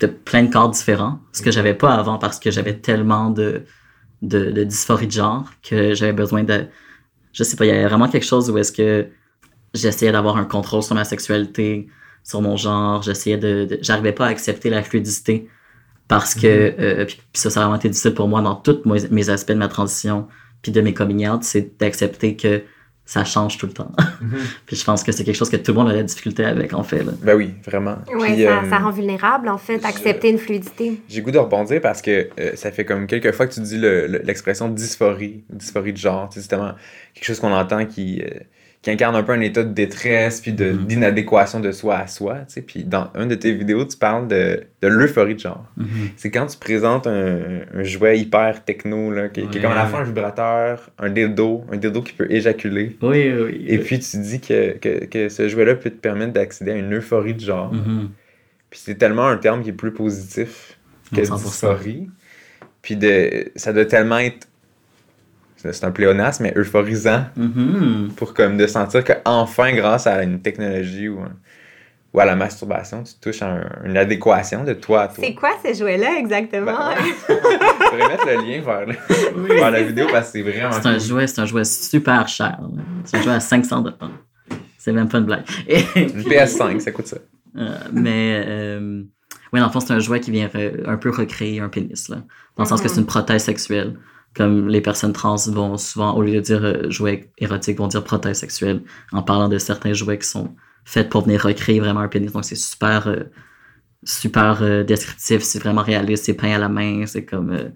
de 0.00 0.06
plein 0.06 0.42
de 0.42 0.50
corps 0.50 0.70
différents, 0.70 1.20
ce 1.32 1.42
que 1.42 1.50
j'avais 1.50 1.74
pas 1.74 1.94
avant 1.94 2.18
parce 2.18 2.40
que 2.40 2.50
j'avais 2.50 2.74
tellement 2.78 3.30
de, 3.30 3.64
de, 4.22 4.50
de, 4.50 4.64
dysphorie 4.64 5.06
de 5.06 5.12
genre 5.12 5.44
que 5.62 5.94
j'avais 5.94 6.12
besoin 6.12 6.42
de... 6.42 6.66
Je 7.32 7.44
sais 7.44 7.56
pas, 7.56 7.66
il 7.66 7.68
y 7.68 7.70
avait 7.70 7.86
vraiment 7.86 8.08
quelque 8.08 8.26
chose 8.26 8.50
où 8.50 8.58
est-ce 8.58 8.72
que 8.72 9.08
j'essayais 9.74 10.10
d'avoir 10.10 10.36
un 10.36 10.44
contrôle 10.44 10.82
sur 10.82 10.94
ma 10.94 11.04
sexualité, 11.04 11.86
sur 12.22 12.42
mon 12.42 12.56
genre, 12.56 13.02
j'essayais 13.02 13.38
de... 13.38 13.64
de 13.64 13.78
J'arrivais 13.82 14.12
pas 14.12 14.26
à 14.26 14.28
accepter 14.28 14.70
la 14.70 14.82
fluidité 14.82 15.48
parce 16.08 16.34
que... 16.34 16.46
Mm-hmm. 16.46 16.74
euh, 16.80 17.04
puis, 17.04 17.20
ça, 17.34 17.50
ça 17.50 17.60
a 17.60 17.62
vraiment 17.64 17.78
été 17.78 17.88
difficile 17.88 18.14
pour 18.14 18.28
moi 18.28 18.42
dans 18.42 18.56
tous 18.56 18.82
mes 18.84 19.30
aspects 19.30 19.52
de 19.52 19.58
ma 19.58 19.68
transition 19.68 20.28
puis 20.62 20.72
de 20.72 20.80
mes 20.80 20.94
coming 20.94 21.28
out, 21.28 21.42
c'est 21.42 21.78
d'accepter 21.78 22.36
que 22.36 22.62
ça 23.10 23.24
change 23.24 23.58
tout 23.58 23.66
le 23.66 23.72
temps. 23.72 23.90
Mm-hmm. 23.98 24.38
puis 24.66 24.76
je 24.76 24.84
pense 24.84 25.02
que 25.02 25.10
c'est 25.10 25.24
quelque 25.24 25.36
chose 25.36 25.50
que 25.50 25.56
tout 25.56 25.72
le 25.72 25.78
monde 25.78 25.88
a 25.88 25.94
la 25.94 26.02
difficulté 26.04 26.44
avec, 26.44 26.72
en 26.74 26.84
fait. 26.84 27.02
Là. 27.02 27.12
Ben 27.22 27.34
oui, 27.34 27.54
vraiment. 27.64 27.96
Oui, 28.14 28.44
ça, 28.44 28.62
euh, 28.62 28.70
ça, 28.70 28.78
rend 28.78 28.90
vulnérable, 28.90 29.48
en 29.48 29.58
fait, 29.58 29.84
accepter 29.84 30.30
une 30.30 30.38
fluidité. 30.38 31.00
J'ai 31.08 31.20
goût 31.20 31.32
de 31.32 31.38
rebondir 31.38 31.80
parce 31.80 32.02
que 32.02 32.28
euh, 32.38 32.52
ça 32.54 32.70
fait 32.70 32.84
comme 32.84 33.08
quelques 33.08 33.32
fois 33.32 33.48
que 33.48 33.54
tu 33.54 33.60
dis 33.60 33.78
l'expression 33.78 34.68
le, 34.68 34.74
dysphorie, 34.74 35.42
dysphorie 35.50 35.92
de 35.92 35.98
genre. 35.98 36.28
C'est 36.32 36.40
justement 36.40 36.72
quelque 37.14 37.24
chose 37.24 37.40
qu'on 37.40 37.52
entend 37.52 37.84
qui, 37.84 38.22
euh, 38.22 38.38
qui 38.82 38.90
incarne 38.90 39.14
un 39.14 39.22
peu 39.22 39.32
un 39.32 39.40
état 39.40 39.62
de 39.62 39.72
détresse 39.74 40.40
puis 40.40 40.52
Mm-hmm. 40.52 40.86
d'inadéquation 40.86 41.60
de, 41.60 41.66
de, 41.68 41.72
soi 41.72 41.98
à 41.98 42.06
soi. 42.06 42.36
Tu 42.40 42.54
sais. 42.54 42.62
Puis 42.62 42.84
dans 42.84 43.10
une 43.14 43.28
de 43.28 43.34
tes 43.34 43.52
vidéos, 43.52 43.84
tu 43.84 43.96
parles 43.96 44.26
de, 44.26 44.64
de 44.80 44.88
l'euphorie 44.88 45.34
de 45.34 45.40
genre. 45.40 45.66
Mm-hmm. 45.78 45.84
C'est 46.16 46.30
quand 46.30 46.46
tu 46.46 46.56
présentes 46.56 47.06
un, 47.06 47.60
un, 47.74 47.82
jouet 47.82 48.18
hyper 48.18 48.64
techno, 48.64 49.10
là, 49.12 49.28
qui, 49.28 49.42
Ouais. 49.42 49.48
qui 49.48 49.58
est 49.58 49.60
comme 49.60 49.72
à 49.72 49.74
la 49.74 49.86
fois 49.86 50.00
un 50.00 50.04
vibrateur, 50.04 50.90
un 50.98 51.10
dildo, 51.10 51.64
un 51.70 51.76
dildo 51.76 52.00
qui 52.02 52.14
peut 52.14 52.26
éjaculer. 52.30 52.96
Oui, 53.02 53.30
oui. 53.32 53.64
Et 53.68 53.78
puis 53.78 53.98
tu 53.98 54.16
dis 54.18 54.40
que, 54.40 54.78
que, 54.78 55.04
que 55.04 55.28
ce 55.28 55.48
jouet-là 55.48 55.74
peut 55.74 55.90
te 55.90 56.00
permettre 56.00 56.32
d'accéder 56.32 56.70
à 56.72 56.76
une 56.76 56.94
euphorie 56.94 57.34
de 57.34 57.40
genre. 57.40 57.72
Mhm. 57.74 58.08
Puis 58.70 58.80
c'est 58.82 58.94
tellement 58.94 59.26
un 59.26 59.36
terme 59.36 59.62
qui 59.62 59.70
est 59.70 59.74
plus 59.74 59.92
positif 59.92 60.78
que 61.14 61.20
100%. 61.20 61.42
dysphorie. 61.42 62.08
Puis 62.82 62.96
de, 62.96 63.50
ça 63.56 63.72
doit 63.74 63.84
tellement 63.84 64.18
être. 64.18 64.46
C'est 65.62 65.84
un 65.84 65.90
pléonasme, 65.90 66.44
mais 66.44 66.52
euphorisant 66.56 67.24
Mhm. 67.36 68.12
pour 68.16 68.32
comme 68.34 68.56
de 68.56 68.66
sentir 68.66 69.04
qu'enfin, 69.04 69.72
grâce 69.74 70.06
à 70.06 70.22
une 70.22 70.40
technologie 70.40 71.08
ou, 71.08 71.20
à 72.18 72.24
la 72.24 72.34
masturbation, 72.34 73.02
tu 73.04 73.12
touches 73.20 73.42
à 73.42 73.50
un- 73.52 73.70
une 73.84 73.96
adéquation 73.96 74.64
de 74.64 74.72
toi 74.72 75.02
à 75.02 75.08
toi. 75.08 75.16
C'est 75.24 75.34
quoi 75.34 75.50
ce 75.64 75.74
jouet-là 75.78 76.18
exactement? 76.18 76.72
Ben, 76.72 76.96
Je 77.28 77.34
pourrais 77.90 78.08
mettre 78.08 78.26
le 78.26 78.34
lien 78.50 78.60
vers, 78.62 78.86
le- 78.86 79.54
vers 79.54 79.70
la 79.70 79.82
vidéo 79.82 80.06
parce 80.10 80.26
que 80.32 80.38
c'est 80.38 80.42
vraiment. 80.42 80.72
C'est 80.72 80.86
un 80.86 80.92
cool. 80.94 81.00
jouet, 81.00 81.26
c'est 81.26 81.40
un 81.40 81.46
jouet 81.46 81.64
super 81.64 82.26
cher. 82.26 82.58
C'est 83.04 83.18
un 83.18 83.22
jouet 83.22 83.32
à 83.34 83.40
500 83.40 83.82
dollars. 83.82 84.10
C'est 84.78 84.92
même 84.92 85.08
pas 85.08 85.18
une 85.18 85.26
blague. 85.26 85.44
Et 85.68 85.80
Une 85.94 86.22
PS5, 86.22 86.80
ça 86.80 86.90
coûte 86.90 87.06
ça. 87.06 87.18
Euh, 87.58 87.76
mais 87.92 88.42
euh, 88.46 89.02
oui, 89.52 89.60
dans 89.60 89.66
le 89.66 89.72
fond, 89.72 89.80
c'est 89.80 89.92
un 89.92 89.98
jouet 89.98 90.20
qui 90.20 90.30
vient 90.30 90.48
un 90.86 90.96
peu 90.96 91.10
recréer 91.10 91.60
un 91.60 91.68
pénis, 91.68 92.08
là. 92.08 92.16
Dans 92.56 92.64
le 92.64 92.68
sens 92.68 92.80
que 92.80 92.88
c'est 92.88 92.98
une 93.00 93.06
prothèse 93.06 93.44
sexuelle. 93.44 93.94
Comme 94.34 94.68
les 94.68 94.80
personnes 94.80 95.12
trans 95.12 95.36
vont 95.48 95.76
souvent, 95.76 96.14
au 96.16 96.22
lieu 96.22 96.34
de 96.34 96.40
dire 96.40 96.64
euh, 96.64 96.88
jouet 96.90 97.30
érotique, 97.38 97.78
vont 97.78 97.88
dire 97.88 98.04
prothèse 98.04 98.38
sexuelle, 98.38 98.82
en 99.12 99.22
parlant 99.22 99.48
de 99.48 99.58
certains 99.58 99.92
jouets 99.92 100.18
qui 100.18 100.28
sont 100.28 100.54
faits 100.84 101.08
pour 101.08 101.22
venir 101.24 101.42
recréer 101.42 101.80
vraiment 101.80 102.00
un 102.00 102.08
pénis. 102.08 102.32
Donc 102.32 102.44
c'est 102.44 102.54
super, 102.54 103.08
euh, 103.08 103.24
super 104.04 104.62
euh, 104.62 104.84
descriptif, 104.84 105.42
c'est 105.42 105.58
vraiment 105.58 105.82
réaliste, 105.82 106.24
c'est 106.26 106.34
peint 106.34 106.52
à 106.54 106.58
la 106.58 106.68
main, 106.68 107.06
c'est 107.06 107.24
comme, 107.24 107.50
euh, 107.50 107.68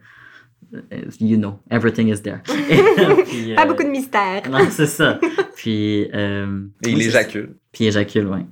you 1.20 1.36
know, 1.36 1.58
everything 1.70 2.08
is 2.08 2.22
there. 2.22 2.40
Puis, 3.26 3.54
Pas 3.54 3.66
beaucoup 3.66 3.82
de 3.82 3.88
mystère. 3.88 4.42
Non, 4.50 4.66
c'est 4.70 4.86
ça. 4.86 5.18
Puis, 5.56 6.08
euh, 6.14 6.62
Et 6.84 6.90
il 6.90 6.96
oui, 6.96 7.04
éjacule. 7.04 7.56
puis 7.72 7.86
éjacule, 7.86 8.26
ouais. 8.28 8.46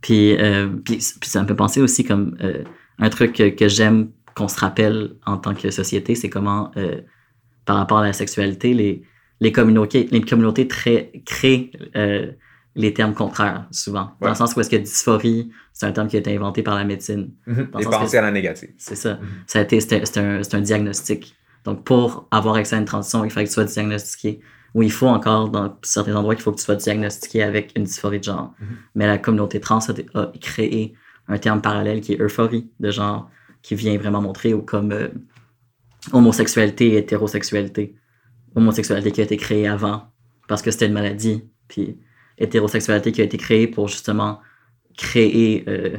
Puis, 0.00 0.36
euh, 0.36 0.68
puis, 0.84 0.98
puis 1.20 1.30
ça 1.30 1.42
me 1.42 1.48
fait 1.48 1.54
penser 1.54 1.80
aussi 1.80 2.04
comme 2.04 2.36
euh, 2.42 2.62
un 2.98 3.08
truc 3.08 3.32
que, 3.32 3.48
que 3.48 3.68
j'aime 3.68 4.10
qu'on 4.34 4.48
se 4.48 4.60
rappelle 4.60 5.16
en 5.24 5.38
tant 5.38 5.54
que 5.54 5.70
société, 5.70 6.14
c'est 6.14 6.28
comment, 6.28 6.70
euh, 6.76 7.00
par 7.66 7.76
rapport 7.76 7.98
à 7.98 8.04
la 8.04 8.14
sexualité, 8.14 8.72
les, 8.72 9.02
les 9.40 9.52
communautés, 9.52 10.08
les 10.10 10.22
communautés 10.22 10.66
très, 10.66 11.12
créent 11.26 11.70
euh, 11.96 12.32
les 12.74 12.94
termes 12.94 13.14
contraires, 13.14 13.66
souvent. 13.70 14.12
Dans 14.20 14.28
le 14.28 14.34
sens 14.34 14.54
où 14.54 14.60
est-ce 14.60 14.70
que 14.70 14.76
dysphorie, 14.76 15.50
c'est 15.72 15.86
un 15.86 15.92
terme 15.92 16.08
qui 16.08 16.16
a 16.16 16.20
été 16.20 16.34
inventé 16.34 16.62
par 16.62 16.76
la 16.76 16.84
médecine. 16.84 17.32
Que 17.46 17.62
penser 17.62 18.16
à 18.16 18.22
la 18.22 18.30
négative. 18.30 18.70
C'est 18.78 18.96
ça. 18.96 19.18
Ça 19.46 19.58
a 19.58 19.62
été, 19.62 19.80
c'était 19.80 20.18
un, 20.18 20.42
c'est 20.42 20.54
un 20.54 20.60
diagnostic. 20.60 21.34
Donc, 21.64 21.84
pour 21.84 22.28
avoir 22.30 22.54
accès 22.54 22.76
à 22.76 22.78
une 22.78 22.84
transition, 22.84 23.24
il 23.24 23.30
fallait 23.30 23.46
que 23.46 23.50
tu 23.50 23.54
sois 23.54 23.64
diagnostiqué. 23.64 24.40
Ou 24.74 24.82
il 24.82 24.92
faut 24.92 25.06
encore, 25.06 25.48
dans 25.48 25.74
certains 25.82 26.14
endroits, 26.14 26.34
qu'il 26.34 26.44
faut 26.44 26.52
que 26.52 26.58
tu 26.58 26.64
sois 26.64 26.76
diagnostiqué 26.76 27.42
avec 27.42 27.72
une 27.76 27.84
dysphorie 27.84 28.18
de 28.18 28.24
genre. 28.24 28.54
Mhm. 28.60 28.66
Mais 28.94 29.06
la 29.06 29.18
communauté 29.18 29.58
trans 29.58 29.78
a, 29.78 30.20
a 30.20 30.32
créé 30.38 30.94
un 31.28 31.38
terme 31.38 31.62
parallèle 31.62 32.02
qui 32.02 32.12
est 32.12 32.20
euphorie 32.20 32.70
de 32.78 32.90
genre, 32.90 33.30
qui 33.62 33.74
vient 33.74 33.96
vraiment 33.98 34.20
montrer 34.20 34.54
ou 34.54 34.62
comme 34.62 34.92
euh, 34.92 35.08
homosexualité 36.12 36.88
et 36.94 36.96
hétérosexualité. 36.98 37.94
Homosexualité 38.54 39.12
qui 39.12 39.20
a 39.20 39.24
été 39.24 39.36
créée 39.36 39.66
avant 39.66 40.04
parce 40.48 40.62
que 40.62 40.70
c'était 40.70 40.86
une 40.86 40.92
maladie. 40.92 41.44
Puis 41.68 41.98
hétérosexualité 42.38 43.12
qui 43.12 43.20
a 43.20 43.24
été 43.24 43.36
créée 43.36 43.66
pour 43.66 43.88
justement 43.88 44.40
créer 44.96 45.64
euh, 45.68 45.96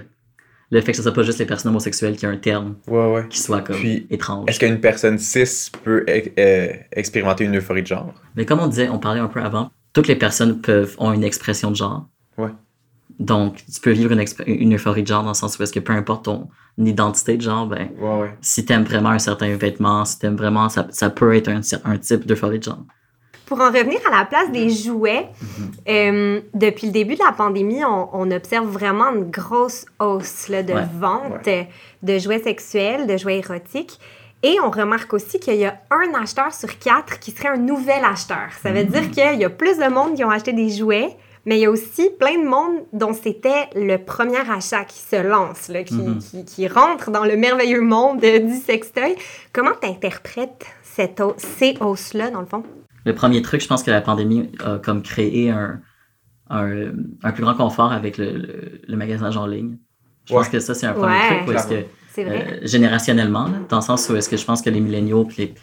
le 0.69 0.81
fait 0.81 0.91
que 0.91 0.97
ce 0.97 1.03
soit 1.03 1.13
pas 1.13 1.23
juste 1.23 1.39
les 1.39 1.45
personnes 1.45 1.69
homosexuelles 1.71 2.17
qui 2.17 2.25
ont 2.25 2.29
un 2.29 2.37
terme 2.37 2.75
Ouais, 2.87 3.13
ouais. 3.13 3.27
qui 3.29 3.39
soit 3.39 3.61
comme 3.61 3.75
Puis, 3.77 4.07
étrange. 4.09 4.45
Est-ce 4.49 4.59
qu'une 4.59 4.79
personne 4.79 5.17
cis 5.17 5.71
peut 5.83 6.03
e- 6.09 6.31
euh, 6.39 6.67
expérimenter 6.91 7.45
une 7.45 7.57
euphorie 7.57 7.83
de 7.83 7.87
genre? 7.87 8.13
Mais 8.35 8.45
comme 8.45 8.59
on 8.59 8.67
disait, 8.67 8.89
on 8.89 8.99
parlait 8.99 9.19
un 9.19 9.27
peu 9.27 9.39
avant, 9.41 9.71
toutes 9.93 10.07
les 10.07 10.15
personnes 10.15 10.61
peuvent 10.61 10.95
ont 10.99 11.13
une 11.13 11.23
expression 11.23 11.71
de 11.71 11.75
genre. 11.75 12.07
Ouais. 12.37 12.49
Donc, 13.19 13.63
tu 13.73 13.79
peux 13.81 13.91
vivre 13.91 14.11
une, 14.11 14.23
une 14.45 14.75
euphorie 14.75 15.01
de 15.03 15.07
genre 15.07 15.23
dans 15.23 15.29
le 15.29 15.33
sens 15.35 15.57
où 15.57 15.63
est-ce 15.63 15.73
que 15.73 15.79
peu 15.79 15.93
importe 15.93 16.25
ton 16.25 16.47
identité 16.77 17.35
de 17.37 17.41
genre, 17.41 17.65
ben, 17.65 17.89
Ouais, 17.99 18.19
ouais. 18.21 18.37
si 18.41 18.63
t'aimes 18.65 18.83
vraiment 18.83 19.09
un 19.09 19.19
certain 19.19 19.55
vêtement, 19.55 20.05
si 20.05 20.19
t'aimes 20.19 20.35
vraiment, 20.35 20.69
ça, 20.69 20.85
ça 20.91 21.09
peut 21.09 21.35
être 21.35 21.47
un, 21.49 21.61
un 21.85 21.97
type 21.97 22.25
d'euphorie 22.27 22.59
de 22.59 22.63
genre. 22.65 22.83
Pour 23.47 23.59
en 23.61 23.67
revenir 23.67 23.99
à 24.11 24.19
la 24.19 24.25
place 24.25 24.51
des 24.51 24.69
jouets, 24.69 25.29
euh, 25.87 26.41
depuis 26.53 26.87
le 26.87 26.93
début 26.93 27.15
de 27.15 27.23
la 27.23 27.31
pandémie, 27.31 27.83
on, 27.85 28.09
on 28.13 28.29
observe 28.31 28.67
vraiment 28.67 29.09
une 29.13 29.29
grosse 29.31 29.85
hausse 29.99 30.49
là, 30.49 30.63
de 30.63 30.73
Ouais. 30.73 30.83
vente 30.99 31.47
de 32.03 32.19
jouets 32.19 32.39
sexuels, 32.43 33.07
de 33.07 33.17
jouets 33.17 33.39
érotiques. 33.39 33.99
Et 34.43 34.57
on 34.63 34.69
remarque 34.69 35.11
aussi 35.13 35.39
qu'il 35.39 35.55
y 35.55 35.65
a 35.65 35.79
un 35.89 36.13
acheteur 36.21 36.53
sur 36.53 36.77
quatre 36.77 37.19
qui 37.19 37.31
serait 37.31 37.47
un 37.49 37.57
nouvel 37.57 38.03
acheteur. 38.05 38.49
Ça 38.61 38.71
veut 38.71 38.83
dire 38.83 39.09
qu'il 39.09 39.39
y 39.39 39.45
a 39.45 39.49
plus 39.49 39.77
de 39.79 39.89
monde 39.91 40.13
qui 40.15 40.23
ont 40.23 40.29
acheté 40.29 40.53
des 40.53 40.69
jouets, 40.69 41.15
mais 41.47 41.57
il 41.57 41.61
y 41.61 41.65
a 41.65 41.71
aussi 41.71 42.09
plein 42.19 42.37
de 42.43 42.47
monde 42.47 42.83
dont 42.93 43.13
c'était 43.13 43.69
le 43.73 43.97
premier 43.97 44.37
achat 44.49 44.83
qui 44.85 44.99
se 44.99 45.15
lance, 45.15 45.69
là, 45.69 45.83
qui, 45.83 45.95
Mhm. 45.95 46.19
qui, 46.19 46.45
qui 46.45 46.67
rentre 46.67 47.09
dans 47.09 47.23
le 47.23 47.35
merveilleux 47.37 47.81
monde 47.81 48.19
du 48.19 48.55
sextoy. 48.55 49.15
Comment 49.53 49.71
tu 49.81 49.87
interprètes 49.87 50.65
cette 50.83 51.19
hausse- 51.21 51.37
ces 51.57 51.75
hausses-là, 51.79 52.29
dans 52.31 52.41
le 52.41 52.45
fond? 52.47 52.63
Le 53.05 53.15
premier 53.15 53.41
truc, 53.41 53.61
je 53.61 53.67
pense 53.67 53.81
que 53.81 53.91
la 53.91 54.01
pandémie 54.01 54.51
a 54.63 54.77
comme 54.77 55.01
créé 55.01 55.49
un, 55.49 55.79
un, 56.49 56.91
un 57.23 57.31
plus 57.31 57.43
grand 57.43 57.55
confort 57.55 57.91
avec 57.91 58.17
le, 58.17 58.31
le, 58.37 58.81
le 58.87 58.97
magasinage 58.97 59.37
en 59.37 59.47
ligne. 59.47 59.77
Je 60.25 60.33
pense 60.33 60.49
que 60.49 60.59
ça, 60.59 60.75
c'est 60.75 60.85
un 60.87 60.93
premier 60.93 61.13
Ouais. 61.13 61.37
truc 61.37 61.47
où 61.47 61.51
est-ce 61.53 61.67
que 61.67 61.85
C'est 62.11 62.23
vrai. 62.25 62.59
Euh, 62.63 62.67
générationnellement, 62.67 63.45
là, 63.45 63.59
dans 63.69 63.77
le 63.77 63.81
sens 63.81 64.09
où 64.09 64.15
est-ce 64.17 64.27
que 64.27 64.35
je 64.37 64.43
pense 64.43 64.61
que 64.61 64.69
les 64.69 64.81
milléniaux 64.81 65.23
puis 65.23 65.37
les, 65.37 65.53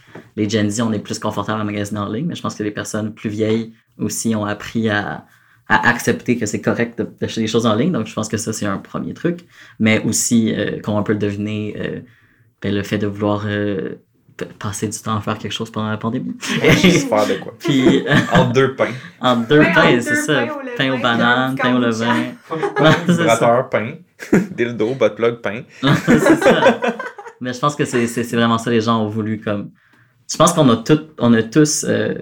les 0.44 0.48
Gen 0.48 0.70
Z, 0.70 0.80
on 0.80 0.92
est 0.92 0.98
plus 1.00 1.18
confortables 1.18 1.60
à 1.60 1.64
magasiner 1.64 2.00
en 2.00 2.08
ligne, 2.08 2.26
mais 2.26 2.34
je 2.34 2.40
pense 2.42 2.54
que 2.54 2.62
les 2.62 2.70
personnes 2.70 3.12
plus 3.12 3.28
vieilles 3.28 3.74
aussi 3.98 4.34
ont 4.34 4.46
appris 4.46 4.88
à, 4.88 5.26
à 5.68 5.88
accepter 5.88 6.36
que 6.36 6.46
c'est 6.46 6.60
correct 6.60 7.00
d'acheter 7.20 7.40
des 7.40 7.46
choses 7.46 7.66
en 7.66 7.74
ligne. 7.74 7.92
Donc, 7.92 8.06
je 8.06 8.14
pense 8.14 8.28
que 8.28 8.36
ça, 8.36 8.52
c'est 8.52 8.66
un 8.66 8.78
premier 8.78 9.14
truc. 9.14 9.40
Mais 9.78 10.02
aussi, 10.04 10.54
euh, 10.54 10.80
comme 10.82 10.94
on 10.94 11.02
peut 11.02 11.14
le 11.14 11.18
deviner, 11.18 11.74
euh, 11.78 12.00
ben, 12.60 12.74
le 12.74 12.82
fait 12.82 12.98
de 12.98 13.06
vouloir 13.06 13.44
euh, 13.46 13.96
passer 14.58 14.88
du 14.88 14.98
temps 14.98 15.16
à 15.16 15.20
faire 15.20 15.38
quelque 15.38 15.52
chose 15.52 15.70
pendant 15.70 15.90
la 15.90 15.96
pandémie. 15.96 16.34
Juste 16.82 17.08
faire 17.08 17.26
de 17.26 17.34
quoi? 17.34 17.54
Puis, 17.58 18.04
euh, 18.08 18.14
Entre 18.32 18.52
deux 18.52 18.74
pains. 18.74 18.92
en 19.20 19.36
deux 19.36 19.60
Ouais, 19.60 19.70
en 19.70 19.74
pains, 19.74 20.00
c'est 20.00 20.16
ça. 20.16 20.46
Pain 20.76 20.92
aux 20.92 20.98
bananes, 20.98 21.56
pain 21.56 21.76
au 21.76 21.78
levain. 21.78 22.32
c'est 23.06 23.12
ça. 23.12 23.22
Vibrateur, 23.22 23.68
pain. 23.70 23.92
Dildo, 24.52 24.94
bot 24.94 25.10
plug, 25.10 25.36
pain. 25.40 25.62
c'est 26.06 26.18
ça. 26.18 26.80
Mais 27.40 27.52
je 27.52 27.58
pense 27.58 27.76
que 27.76 27.84
c'est, 27.84 28.06
c'est, 28.06 28.24
c'est 28.24 28.36
vraiment 28.36 28.58
ça 28.58 28.70
les 28.70 28.80
gens 28.80 29.02
ont 29.02 29.08
voulu 29.08 29.40
comme. 29.40 29.70
Je 30.30 30.36
pense 30.38 30.52
qu'on 30.52 30.68
a 30.70 30.76
tout, 30.76 31.00
on 31.18 31.32
a 31.34 31.42
tous 31.42 31.84
euh, 31.86 32.14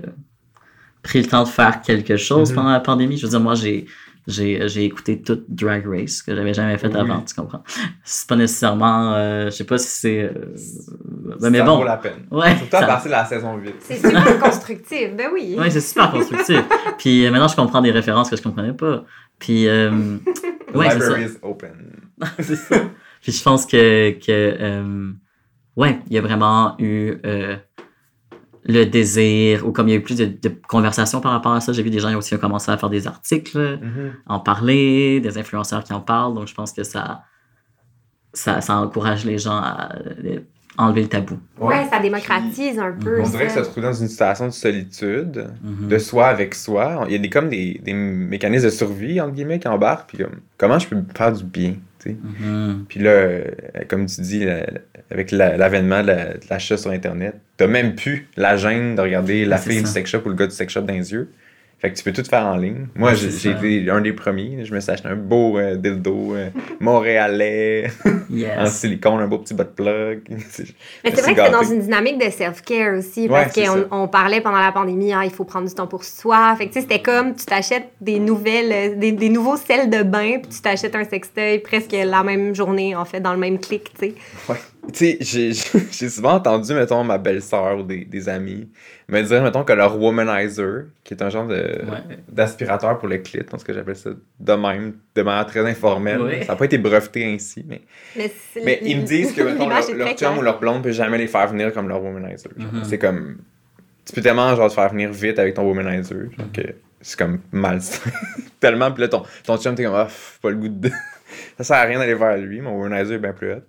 pris 1.02 1.20
le 1.22 1.26
temps 1.28 1.42
de 1.44 1.48
faire 1.48 1.80
quelque 1.82 2.16
chose 2.16 2.50
Mhm. 2.50 2.56
pendant 2.56 2.70
la 2.72 2.80
pandémie. 2.80 3.16
Je 3.16 3.24
veux 3.26 3.30
dire, 3.30 3.40
moi, 3.40 3.54
j'ai, 3.54 3.86
j'ai, 4.28 4.68
j'ai 4.68 4.84
écouté 4.84 5.20
toute 5.20 5.44
Drag 5.48 5.84
Race 5.86 6.22
que 6.22 6.34
j'avais 6.34 6.54
jamais 6.54 6.78
fait 6.78 6.86
Oui. 6.88 6.96
avant, 7.00 7.20
tu 7.22 7.34
comprends? 7.34 7.64
C'est 8.04 8.28
pas 8.28 8.36
nécessairement, 8.36 9.14
euh, 9.14 9.46
je 9.46 9.50
sais 9.50 9.64
pas 9.64 9.78
si 9.78 9.88
c'est, 9.88 10.20
euh, 10.22 10.54
ben, 11.40 11.50
mais 11.50 11.58
ça 11.58 11.64
bon. 11.64 11.78
vaut 11.78 11.84
la 11.84 11.96
peine. 11.96 12.26
Ouais. 12.30 12.56
Surtout 12.56 12.76
à 12.76 12.86
partir 12.86 13.06
de 13.10 13.16
la 13.16 13.24
saison 13.24 13.56
8. 13.56 13.74
C'est 13.80 13.96
super 13.96 14.38
constructif, 14.38 15.16
ben 15.16 15.26
oui. 15.34 15.56
Ouais, 15.58 15.70
c'est 15.70 15.80
super 15.80 16.10
constructif. 16.12 16.60
Puis 16.98 17.26
euh, 17.26 17.30
maintenant, 17.32 17.48
je 17.48 17.56
comprends 17.56 17.80
des 17.80 17.90
références 17.90 18.30
que 18.30 18.36
je 18.36 18.42
comprenais 18.42 18.72
pas. 18.74 19.04
Puis, 19.40 19.66
euh, 19.66 19.90
ouais, 20.74 20.90
c'est 20.90 21.00
ça. 21.00 21.16
Library 21.16 21.24
is 21.24 21.38
open. 21.42 21.72
c'est 22.38 22.54
ça. 22.56 22.76
Puis 23.20 23.32
je 23.32 23.42
pense 23.42 23.66
que, 23.66 24.10
que 24.12 24.30
euh, 24.30 25.10
ouais, 25.76 25.98
il 26.08 26.12
y 26.14 26.18
a 26.18 26.20
vraiment 26.22 26.76
eu 26.78 27.14
euh, 27.26 27.56
le 28.64 28.84
désir, 28.84 29.66
ou 29.66 29.72
comme 29.72 29.88
il 29.88 29.92
y 29.92 29.94
a 29.94 29.98
eu 29.98 30.02
plus 30.02 30.16
de, 30.16 30.26
de 30.26 30.48
conversations 30.68 31.20
par 31.20 31.32
rapport 31.32 31.52
à 31.52 31.60
ça, 31.60 31.72
j'ai 31.72 31.82
vu 31.82 31.90
des 31.90 31.98
gens 31.98 32.14
aussi 32.16 32.28
qui 32.30 32.34
ont 32.36 32.38
commencé 32.38 32.70
à 32.70 32.76
faire 32.78 32.90
des 32.90 33.06
articles, 33.06 33.78
Mhm. 33.82 34.12
en 34.26 34.38
parler, 34.40 35.20
des 35.20 35.36
influenceurs 35.38 35.82
qui 35.84 35.92
en 35.92 36.00
parlent, 36.00 36.34
donc 36.34 36.46
je 36.46 36.54
pense 36.54 36.72
que 36.72 36.84
ça, 36.84 37.22
ça, 38.32 38.60
ça 38.60 38.76
encourage 38.76 39.24
les 39.24 39.38
gens 39.38 39.56
à 39.56 39.90
euh, 40.24 40.40
enlever 40.78 41.02
le 41.02 41.08
tabou. 41.08 41.38
Ouais, 41.60 41.86
ça 41.90 41.98
démocratise 41.98 42.78
un 42.78 42.92
peu. 42.92 43.20
On 43.20 43.28
dirait 43.28 43.46
que 43.46 43.52
ça. 43.52 43.62
se 43.64 43.68
trouve 43.70 43.82
dans 43.82 43.92
une 43.92 44.08
situation 44.08 44.46
de 44.46 44.52
solitude, 44.52 45.50
Mhm. 45.62 45.88
de 45.88 45.98
soi 45.98 46.28
avec 46.28 46.54
soi. 46.54 47.04
Il 47.08 47.12
y 47.12 47.16
a 47.16 47.18
des, 47.18 47.28
comme 47.28 47.48
des, 47.50 47.78
des 47.84 47.92
mécanismes 47.92 48.64
de 48.66 48.70
survie, 48.70 49.20
entre 49.20 49.34
guillemets, 49.34 49.58
qui 49.58 49.68
embarquent. 49.68 50.08
Puis 50.08 50.18
comme, 50.18 50.40
comment 50.56 50.78
je 50.78 50.88
peux 50.88 50.96
me 50.96 51.04
faire 51.14 51.32
du 51.32 51.44
bien, 51.44 51.74
sais? 52.02 52.16
Mhm. 52.40 52.84
Puis 52.88 53.00
là, 53.00 53.10
euh, 53.10 53.44
comme 53.88 54.06
tu 54.06 54.20
dis, 54.20 54.44
avec 55.10 55.30
la- 55.30 55.56
l'avènement 55.56 56.02
de 56.02 56.08
la- 56.08 56.34
de 56.34 56.40
l'achat 56.50 56.76
sur 56.76 56.90
Internet, 56.90 57.34
t'as 57.56 57.66
même 57.66 57.94
plus 57.94 58.28
la 58.36 58.56
gêne 58.56 58.94
de 58.96 59.00
regarder 59.00 59.44
la 59.44 59.56
fille 59.58 59.82
du 59.82 59.90
sex 59.92 60.10
shop 60.10 60.22
ou 60.26 60.28
le 60.30 60.34
gars 60.34 60.46
du 60.46 60.54
sex 60.54 60.72
shop 60.72 60.82
dans 60.82 60.94
les 60.94 61.12
yeux. 61.12 61.28
Fait 61.82 61.90
que 61.90 61.96
tu 61.98 62.04
peux 62.04 62.12
tout 62.12 62.22
faire 62.22 62.46
en 62.46 62.54
ligne. 62.54 62.86
Moi, 62.94 63.10
Ouais, 63.10 63.16
j'ai 63.16 63.50
été 63.50 63.90
un 63.90 64.00
des 64.00 64.12
premiers. 64.12 64.64
Je 64.64 64.72
me 64.72 64.78
suis 64.78 64.88
acheté 64.92 65.08
un 65.08 65.16
beau 65.16 65.58
euh, 65.58 65.74
dildo 65.74 66.36
euh, 66.36 66.48
montréalais, 66.78 67.90
en 68.56 68.66
silicone, 68.66 69.18
un 69.20 69.26
beau 69.26 69.38
petit 69.38 69.52
butt 69.52 69.74
plug. 69.74 70.22
Mais 70.30 70.36
c'est 70.48 71.22
vrai 71.22 71.34
que 71.34 71.42
c'est 71.44 71.50
dans 71.50 71.64
une 71.64 71.80
dynamique 71.80 72.24
de 72.24 72.30
self-care 72.30 72.98
aussi, 72.98 73.26
parce 73.26 73.52
qu'on 73.52 73.88
on 73.90 74.06
parlait 74.06 74.40
pendant 74.40 74.60
la 74.60 74.70
pandémie, 74.70 75.12
ah, 75.12 75.24
il 75.24 75.32
faut 75.32 75.42
prendre 75.42 75.66
du 75.66 75.74
temps 75.74 75.88
pour 75.88 76.04
soi. 76.04 76.54
Fait 76.56 76.68
que 76.68 76.72
tu 76.72 76.74
sais, 76.74 76.82
c'était 76.82 77.02
comme 77.02 77.34
tu 77.34 77.46
t'achètes 77.46 77.90
des 78.00 78.20
nouvelles, 78.20 78.72
euh, 78.72 78.94
des, 78.94 79.10
des 79.10 79.28
nouveaux 79.28 79.56
sels 79.56 79.90
de 79.90 80.04
bain, 80.04 80.38
puis 80.40 80.52
tu 80.52 80.60
t'achètes 80.60 80.94
un 80.94 81.02
sextoy 81.02 81.58
presque 81.58 81.90
la 81.90 82.22
même 82.22 82.54
journée, 82.54 82.94
en 82.94 83.04
fait, 83.04 83.18
dans 83.18 83.32
le 83.32 83.40
même 83.40 83.58
clic, 83.58 83.92
tu 83.98 84.06
sais. 84.06 84.14
Ouais. 84.48 84.56
Tu 84.92 84.98
sais, 84.98 85.18
j'ai 85.20 85.52
j'ai 85.92 86.08
souvent 86.08 86.34
entendu, 86.34 86.74
mettons, 86.74 87.04
ma 87.04 87.18
belle-sœur 87.18 87.78
ou 87.78 87.82
des, 87.82 88.04
des 88.04 88.28
amis 88.28 88.68
me 89.08 89.22
dire, 89.22 89.42
mettons, 89.42 89.62
que 89.64 89.72
leur 89.72 89.98
womanizer, 90.00 90.86
qui 91.04 91.14
est 91.14 91.22
un 91.22 91.28
genre 91.28 91.46
de 91.46 91.54
Ouais. 91.54 92.18
d'aspirateur 92.28 92.98
pour 92.98 93.08
le 93.08 93.18
clit, 93.18 93.42
parce 93.48 93.62
que 93.62 93.72
j'appelle 93.72 93.96
ça 93.96 94.10
de 94.40 94.52
même, 94.54 94.94
de 95.14 95.22
manière 95.22 95.46
très 95.46 95.68
informelle. 95.68 96.20
Ouais. 96.20 96.42
Ça 96.44 96.52
n'a 96.52 96.56
pas 96.56 96.64
été 96.64 96.78
breveté 96.78 97.24
ainsi, 97.24 97.64
mais, 97.68 97.82
Mais, 98.64 98.80
ils 98.82 98.98
me 99.00 99.04
disent 99.04 99.32
que, 99.32 99.42
mettons, 99.42 99.68
leur, 99.68 99.82
leur 99.94 100.08
chum 100.16 100.38
ou 100.38 100.42
leur 100.42 100.58
blonde 100.58 100.82
peut 100.82 100.92
jamais 100.92 101.18
les 101.18 101.26
faire 101.26 101.46
venir 101.48 101.72
comme 101.72 101.88
leur 101.88 102.02
womanizer. 102.02 102.50
Mhm. 102.56 102.84
C'est 102.84 102.98
comme... 102.98 103.38
Tu 104.04 104.14
peux 104.14 104.20
tellement, 104.22 104.54
genre, 104.56 104.68
te 104.68 104.74
faire 104.74 104.90
venir 104.90 105.12
vite 105.12 105.38
avec 105.38 105.54
ton 105.54 105.62
womanizer, 105.62 106.30
genre, 106.36 106.52
que 106.52 106.62
c'est 107.00 107.18
comme 107.18 107.40
mal. 107.52 107.80
tellement, 108.60 108.90
puis 108.92 109.02
là, 109.02 109.08
ton, 109.08 109.22
ton 109.44 109.58
chum, 109.58 109.74
t'es 109.74 109.84
comme, 109.84 109.94
ah, 109.94 110.08
pas 110.40 110.50
le 110.50 110.56
goût 110.56 110.68
de... 110.68 110.90
ça 111.58 111.64
sert 111.64 111.76
à 111.76 111.82
rien 111.82 111.98
d'aller 111.98 112.14
vers 112.14 112.36
lui, 112.38 112.60
mon 112.60 112.78
womanizer 112.80 113.16
est 113.16 113.18
bien 113.18 113.32
plus 113.32 113.52
hot. 113.52 113.62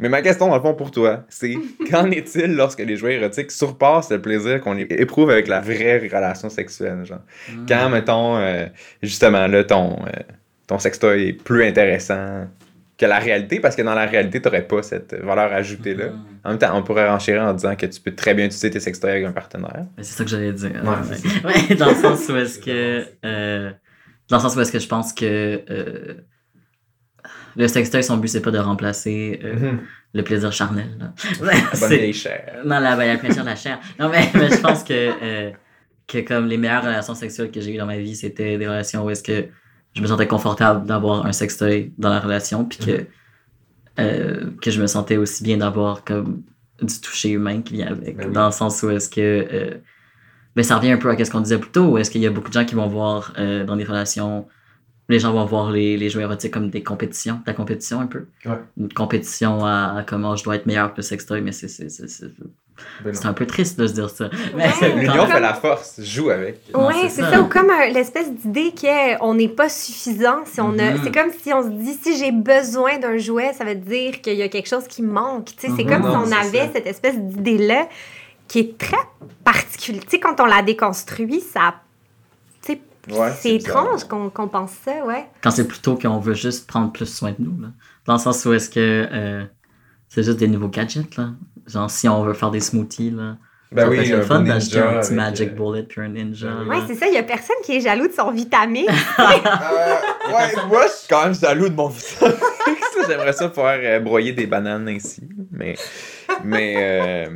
Mais 0.00 0.08
ma 0.08 0.20
question, 0.22 0.48
dans 0.48 0.56
le 0.56 0.60
fond, 0.60 0.74
pour 0.74 0.90
toi, 0.90 1.24
c'est 1.28 1.54
qu'en 1.90 2.10
est-il 2.10 2.54
lorsque 2.54 2.80
les 2.80 2.96
jouets 2.96 3.14
érotiques 3.14 3.50
surpassent 3.50 4.10
le 4.10 4.20
plaisir 4.20 4.60
qu'on 4.60 4.76
éprouve 4.76 5.30
avec 5.30 5.48
la 5.48 5.60
vraie 5.60 5.98
relation 5.98 6.50
sexuelle, 6.50 7.04
genre? 7.04 7.20
Mhm. 7.50 7.66
Quand, 7.68 7.88
mettons, 7.88 8.36
euh, 8.36 8.66
justement, 9.02 9.46
là, 9.46 9.64
ton, 9.64 9.92
euh, 10.06 10.10
ton 10.66 10.78
sextoy 10.78 11.28
est 11.28 11.32
plus 11.32 11.64
intéressant 11.64 12.46
que 12.98 13.04
la 13.06 13.18
réalité, 13.18 13.60
parce 13.60 13.76
que 13.76 13.82
dans 13.82 13.94
la 13.94 14.06
réalité, 14.06 14.40
t'aurais 14.40 14.66
pas 14.66 14.82
cette 14.82 15.14
valeur 15.14 15.52
ajoutée-là. 15.52 16.06
Mhm. 16.08 16.24
En 16.44 16.48
même 16.50 16.58
temps, 16.58 16.76
on 16.78 16.82
pourrait 16.82 17.08
renchérir 17.08 17.42
en 17.42 17.52
disant 17.52 17.74
que 17.76 17.86
tu 17.86 18.00
peux 18.00 18.14
très 18.14 18.32
bien 18.34 18.46
utiliser 18.46 18.70
tes 18.70 18.80
sextoys 18.80 19.10
avec 19.10 19.24
un 19.24 19.32
partenaire. 19.32 19.84
C'est 19.98 20.04
ça 20.16 20.24
que 20.24 20.30
j'allais 20.30 20.52
dire. 20.52 20.70
Ouais, 20.82 21.44
Ouais, 21.44 21.52
Ouais, 21.70 21.74
dans 21.76 21.88
le 21.90 21.94
sens 21.94 22.28
où 22.28 22.36
est-ce 22.36 22.58
que. 22.64 23.04
euh, 23.24 23.70
dans 24.28 24.36
le 24.38 24.42
sens 24.42 24.56
où 24.56 24.60
est-ce 24.60 24.72
que 24.72 24.78
je 24.78 24.88
pense 24.88 25.12
que. 25.12 25.62
Le 27.56 27.68
sextoy, 27.68 28.02
son 28.02 28.18
but, 28.18 28.28
c'est 28.28 28.40
pas 28.42 28.50
de 28.50 28.58
remplacer 28.58 29.40
euh, 29.42 29.72
le 30.12 30.22
plaisir 30.22 30.52
charnel. 30.52 30.88
là. 30.98 31.12
La 31.80 31.88
vieille 31.88 32.12
chair. 32.12 32.60
Non, 32.64 32.78
la, 32.80 32.96
ben, 32.96 33.06
la 33.06 33.16
plaisir 33.18 33.42
de 33.42 33.48
la 33.48 33.56
chair. 33.56 33.78
Non, 33.98 34.08
mais, 34.08 34.28
mais 34.34 34.50
je 34.50 34.60
pense 34.60 34.84
que, 34.84 34.92
euh, 35.22 35.50
que 36.06 36.18
comme 36.18 36.46
les 36.46 36.58
meilleures 36.58 36.82
relations 36.84 37.14
sexuelles 37.14 37.50
que 37.50 37.60
j'ai 37.60 37.74
eues 37.74 37.78
dans 37.78 37.86
ma 37.86 37.98
vie, 37.98 38.14
c'était 38.14 38.58
des 38.58 38.66
relations 38.68 39.04
où 39.04 39.10
est-ce 39.10 39.22
que 39.22 39.46
je 39.94 40.02
me 40.02 40.06
sentais 40.06 40.26
confortable 40.26 40.86
d'avoir 40.86 41.24
un 41.24 41.32
sextoy 41.32 41.92
dans 41.96 42.10
la 42.10 42.20
relation, 42.20 42.64
puis 42.66 42.78
que, 42.78 43.06
euh, 43.98 44.50
que 44.60 44.70
je 44.70 44.80
me 44.80 44.86
sentais 44.86 45.16
aussi 45.16 45.42
bien 45.42 45.56
d'avoir 45.56 46.04
comme 46.04 46.42
du 46.82 47.00
toucher 47.00 47.30
humain 47.30 47.62
qui 47.62 47.74
vient 47.74 47.86
avec. 47.86 48.16
Ben 48.16 48.26
oui. 48.28 48.32
Dans 48.34 48.46
le 48.46 48.52
sens 48.52 48.82
où 48.82 48.90
est-ce 48.90 49.08
que. 49.08 49.20
euh, 49.20 49.74
ben, 50.54 50.62
ça 50.62 50.76
revient 50.76 50.92
un 50.92 50.96
peu 50.98 51.10
à 51.10 51.24
ce 51.24 51.30
qu'on 51.30 51.40
disait 51.40 51.58
plus 51.58 51.70
tôt, 51.70 51.84
où 51.92 51.98
est-ce 51.98 52.10
qu'il 52.10 52.20
y 52.22 52.26
a 52.26 52.30
beaucoup 52.30 52.48
de 52.48 52.54
gens 52.54 52.64
qui 52.64 52.74
vont 52.74 52.86
voir 52.86 53.34
dans 53.66 53.76
des 53.76 53.84
relations. 53.84 54.46
Les 55.08 55.18
gens 55.20 55.32
vont 55.32 55.44
voir 55.44 55.70
les, 55.70 55.96
les 55.96 56.08
jeux 56.10 56.20
érotiques 56.20 56.52
comme 56.52 56.68
des 56.70 56.82
compétitions, 56.82 57.34
de 57.36 57.42
la 57.46 57.52
compétition 57.52 58.00
un 58.00 58.06
peu. 58.06 58.26
Ouais. 58.44 58.58
Une 58.76 58.92
compétition 58.92 59.64
à, 59.64 59.94
à 59.98 60.02
comment 60.02 60.34
je 60.34 60.42
dois 60.44 60.56
être 60.56 60.66
meilleur 60.66 60.90
que 60.92 60.96
le 60.98 61.02
sextoy, 61.02 61.40
mais 61.42 61.52
c'est 61.52 61.68
c'est- 61.68 61.88
c'est- 61.88 62.08
c'est- 62.08 62.26
Ben 63.04 63.14
c'est 63.14 63.24
un 63.26 63.32
peu 63.32 63.46
triste 63.46 63.78
de 63.80 63.86
se 63.86 63.94
dire 63.94 64.10
ça. 64.10 64.28
Mais 64.54 64.64
Ouais. 64.82 64.94
L'union 64.96 65.14
Comme- 65.16 65.28
fait 65.30 65.40
la 65.40 65.54
force, 65.54 65.98
joue 66.02 66.28
avec. 66.28 66.60
Oui, 66.74 66.92
c'est 67.04 67.08
c'est 67.08 67.22
ça. 67.22 67.30
ça. 67.32 67.40
Ou 67.40 67.46
comme 67.48 67.70
un- 67.70 67.88
l'espèce 67.88 68.30
d'idée 68.30 68.74
qu'on 68.78 69.32
n'est 69.34 69.48
pas 69.48 69.68
suffisant. 69.70 70.40
Si 70.44 70.60
on 70.60 70.76
a, 70.78 70.90
Mhm. 70.90 71.00
C'est 71.04 71.14
comme 71.14 71.30
si 71.42 71.54
on 71.54 71.62
se 71.62 71.68
dit 71.68 71.94
si 72.02 72.18
j'ai 72.18 72.32
besoin 72.32 72.98
d'un 72.98 73.16
jouet, 73.16 73.52
ça 73.54 73.64
veut 73.64 73.76
dire 73.76 74.20
qu'il 74.20 74.34
y 74.34 74.42
a 74.42 74.48
quelque 74.48 74.68
chose 74.68 74.86
qui 74.88 75.02
manque. 75.02 75.46
Tu 75.56 75.68
sais, 75.68 75.72
C'est 75.74 75.84
comme 75.84 76.02
Non, 76.02 76.24
si 76.24 76.30
c'est 76.30 76.36
on 76.36 76.38
avait 76.38 76.66
ça. 76.66 76.72
cette 76.74 76.86
espèce 76.86 77.16
d'idée-là 77.18 77.88
qui 78.48 78.58
est 78.58 78.76
très 78.76 78.96
particulière. 79.44 80.02
Tu 80.04 80.10
sais, 80.10 80.20
quand 80.20 80.38
on 80.40 80.46
la 80.46 80.60
déconstruit, 80.62 81.40
ça. 81.40 81.60
sais, 81.70 81.74
Ouais, 83.10 83.32
c'est 83.38 83.54
étrange 83.54 84.04
qu'on 84.04 84.48
pense 84.48 84.72
ça, 84.84 85.04
ouais. 85.04 85.26
Quand 85.42 85.50
c'est 85.50 85.68
plutôt 85.68 85.96
qu'on 85.96 86.18
veut 86.18 86.34
juste 86.34 86.66
prendre 86.66 86.92
plus 86.92 87.06
soin 87.06 87.30
de 87.30 87.36
nous. 87.38 87.60
Là. 87.60 87.68
Dans 88.06 88.14
le 88.14 88.18
sens 88.18 88.44
où 88.44 88.52
est-ce 88.52 88.68
que 88.70 89.06
euh, 89.10 89.44
c'est 90.08 90.22
juste 90.22 90.38
des 90.38 90.48
nouveaux 90.48 90.68
gadgets. 90.68 91.16
Là. 91.16 91.30
Genre 91.66 91.90
si 91.90 92.08
on 92.08 92.22
veut 92.24 92.34
faire 92.34 92.50
des 92.50 92.60
smoothies. 92.60 93.10
Là, 93.10 93.36
Ben 93.72 93.82
ça 93.84 93.88
oui, 93.88 94.08
le 94.08 94.22
fun 94.22 94.40
d'acheter 94.40 94.76
ninja 94.76 94.90
un 94.90 95.00
petit 95.00 95.14
Magic 95.14 95.48
euh, 95.50 95.52
Bullet 95.54 95.82
puis 95.84 96.00
un 96.00 96.08
Ninja. 96.08 96.48
ben. 96.48 96.68
Ouais, 96.68 96.82
c'est 96.86 96.94
ça. 96.94 97.06
Il 97.08 97.14
y 97.14 97.18
a 97.18 97.22
personne 97.22 97.56
qui 97.64 97.76
est 97.76 97.80
jaloux 97.80 98.08
de 98.08 98.12
son 98.12 98.30
vitamine. 98.30 98.86
Euh, 99.18 100.32
ouais, 100.32 100.66
moi, 100.68 100.82
je 100.86 100.92
suis 100.92 101.08
quand 101.08 101.22
même 101.24 101.34
jaloux 101.34 101.68
de 101.68 101.74
mon 101.74 101.88
vitamine. 101.88 102.36
J'aimerais 103.08 103.32
ça 103.32 103.48
pouvoir 103.48 103.76
euh, 103.80 104.00
broyer 104.00 104.32
des 104.32 104.46
bananes 104.46 104.88
ainsi. 104.88 105.22
Mais, 105.52 105.76
mais 106.44 106.74
euh, 106.78 107.26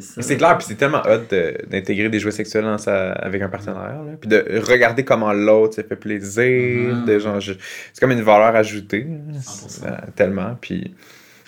c'est 0.00 0.36
clair, 0.36 0.56
puis 0.58 0.66
c'est 0.68 0.74
tellement 0.76 1.02
hot 1.02 1.26
de- 1.30 1.56
d'intégrer 1.68 2.08
des 2.08 2.18
jouets 2.20 2.30
sexuels 2.32 2.64
dans 2.64 2.78
sa- 2.78 3.12
avec 3.12 3.40
un 3.42 3.48
partenaire. 3.48 4.02
là. 4.04 4.12
Puis 4.20 4.28
de 4.28 4.60
regarder 4.66 5.04
comment 5.04 5.32
l'autre 5.32 5.74
se 5.76 5.82
fait 5.82 5.96
plaisir. 5.96 6.94
Mhm. 6.96 7.40
je- 7.40 7.52
c'est 7.92 8.00
comme 8.00 8.12
une 8.12 8.22
valeur 8.22 8.54
ajoutée. 8.56 9.04
là. 9.32 9.40
100%. 9.40 9.86
Tellement. 10.14 10.56
Puis 10.60 10.94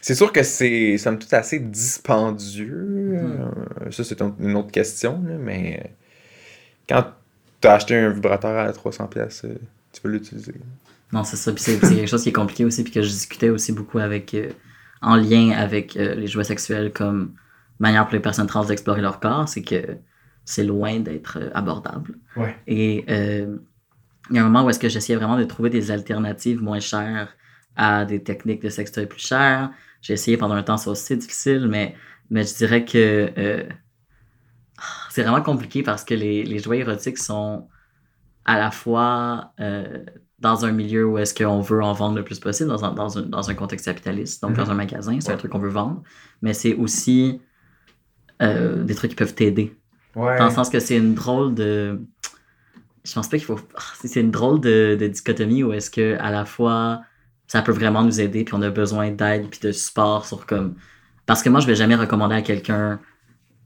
c'est 0.00 0.14
sûr 0.14 0.32
que 0.32 0.42
c'est, 0.42 0.96
somme 0.98 1.18
toute, 1.18 1.32
assez 1.34 1.58
dispendieux. 1.58 2.86
Mhm. 3.22 3.50
Euh, 3.86 3.90
ça, 3.90 4.04
c'est 4.04 4.20
un- 4.22 4.34
une 4.40 4.56
autre 4.56 4.70
question. 4.70 5.22
là, 5.26 5.34
mais 5.38 5.80
euh, 5.84 5.88
quand 6.88 7.04
tu 7.60 7.68
as 7.68 7.74
acheté 7.74 7.96
un 7.96 8.10
vibrateur 8.10 8.56
à 8.58 8.72
300$, 8.72 9.08
pièces, 9.08 9.42
euh, 9.44 9.54
tu 9.92 10.00
peux 10.00 10.08
l'utiliser. 10.08 10.54
Non, 11.12 11.24
c'est 11.24 11.36
ça. 11.36 11.52
Puis 11.52 11.62
c'est 11.62 11.78
c'est 11.84 11.94
quelque 11.96 12.06
chose 12.08 12.22
qui 12.22 12.28
est 12.28 12.32
compliqué 12.32 12.64
aussi, 12.64 12.84
puis 12.84 12.92
que 12.92 13.02
je 13.02 13.08
discutais 13.08 13.48
aussi 13.48 13.72
beaucoup 13.72 13.98
avec, 13.98 14.32
euh, 14.34 14.48
en 15.02 15.16
lien 15.16 15.52
avec 15.52 15.96
euh, 15.96 16.14
les 16.14 16.26
jouets 16.26 16.44
sexuels 16.44 16.92
comme 16.92 17.34
manière 17.78 18.04
pour 18.06 18.14
les 18.14 18.20
personnes 18.20 18.46
trans 18.46 18.64
d'explorer 18.64 19.00
leur 19.00 19.20
corps, 19.20 19.48
c'est 19.48 19.62
que 19.62 19.98
c'est 20.44 20.64
loin 20.64 21.00
d'être 21.00 21.38
euh, 21.40 21.50
abordable. 21.54 22.18
Ouais. 22.36 22.56
Et 22.66 23.04
euh, 23.08 23.56
il 24.30 24.36
y 24.36 24.38
a 24.38 24.42
un 24.42 24.44
moment 24.44 24.64
où 24.64 24.70
est-ce 24.70 24.78
que 24.78 24.88
j'essayais 24.88 25.16
vraiment 25.16 25.38
de 25.38 25.44
trouver 25.44 25.70
des 25.70 25.90
alternatives 25.90 26.62
moins 26.62 26.80
chères 26.80 27.34
à 27.76 28.04
des 28.04 28.22
techniques 28.22 28.62
de 28.62 28.68
sextoy 28.68 29.06
plus 29.06 29.20
chères. 29.26 29.70
J'ai 30.02 30.14
essayé 30.14 30.36
pendant 30.36 30.54
un 30.54 30.62
temps, 30.62 30.76
c'est 30.76 30.90
aussi 30.90 31.16
difficile, 31.16 31.66
mais, 31.68 31.94
mais 32.30 32.44
je 32.44 32.54
dirais 32.54 32.84
que 32.84 33.32
euh, 33.38 33.64
c'est 35.10 35.22
vraiment 35.22 35.42
compliqué 35.42 35.82
parce 35.82 36.04
que 36.04 36.14
les, 36.14 36.44
les 36.44 36.58
jouets 36.58 36.78
érotiques 36.78 37.18
sont 37.18 37.68
à 38.44 38.58
la 38.58 38.70
fois 38.70 39.52
euh, 39.60 40.04
dans 40.40 40.64
un 40.64 40.72
milieu 40.72 41.06
où 41.06 41.18
est-ce 41.18 41.34
qu'on 41.34 41.60
veut 41.60 41.82
en 41.82 41.92
vendre 41.92 42.16
le 42.16 42.24
plus 42.24 42.38
possible, 42.40 42.68
dans 42.70 42.84
un, 42.84 42.92
dans 42.92 43.18
un, 43.18 43.22
dans 43.22 43.50
un 43.50 43.54
contexte 43.54 43.84
capitaliste, 43.86 44.42
donc 44.42 44.52
Mhm. 44.52 44.56
dans 44.64 44.70
un 44.70 44.74
magasin, 44.74 45.18
c'est 45.20 45.32
un 45.32 45.36
truc 45.36 45.52
qu'on 45.52 45.58
veut 45.58 45.68
vendre, 45.68 46.02
mais 46.42 46.54
c'est 46.54 46.74
aussi 46.74 47.40
euh, 48.42 48.82
des 48.84 48.94
trucs 48.94 49.10
qui 49.10 49.16
peuvent 49.16 49.34
t'aider. 49.34 49.74
Ouais. 50.16 50.38
Dans 50.38 50.46
le 50.46 50.50
sens 50.50 50.70
que 50.70 50.80
c'est 50.80 50.96
une 50.96 51.14
drôle 51.14 51.54
de. 51.54 52.00
Je 53.04 53.12
pense 53.14 53.28
pas 53.28 53.36
qu'il 53.36 53.46
faut. 53.46 53.58
Ah, 53.76 53.80
c'est- 54.00 54.08
C'est 54.08 54.20
une 54.20 54.30
drôle 54.30 54.60
de, 54.60 54.96
de 54.98 55.06
dichotomie 55.08 55.62
où 55.62 55.72
est-ce 55.72 55.90
que 55.90 56.16
à 56.18 56.30
la 56.30 56.44
fois 56.44 57.02
ça 57.46 57.62
peut 57.62 57.72
vraiment 57.72 58.02
nous 58.02 58.20
aider 58.20 58.44
puis 58.44 58.54
on 58.54 58.62
a 58.62 58.70
besoin 58.70 59.10
d'aide 59.10 59.48
puis 59.50 59.60
de 59.60 59.72
support 59.72 60.24
sur 60.26 60.46
comme. 60.46 60.74
Parce 61.26 61.42
que 61.42 61.48
moi 61.50 61.60
je 61.60 61.66
vais 61.66 61.74
jamais 61.74 61.96
recommander 61.96 62.34
à 62.36 62.42
quelqu'un 62.42 62.98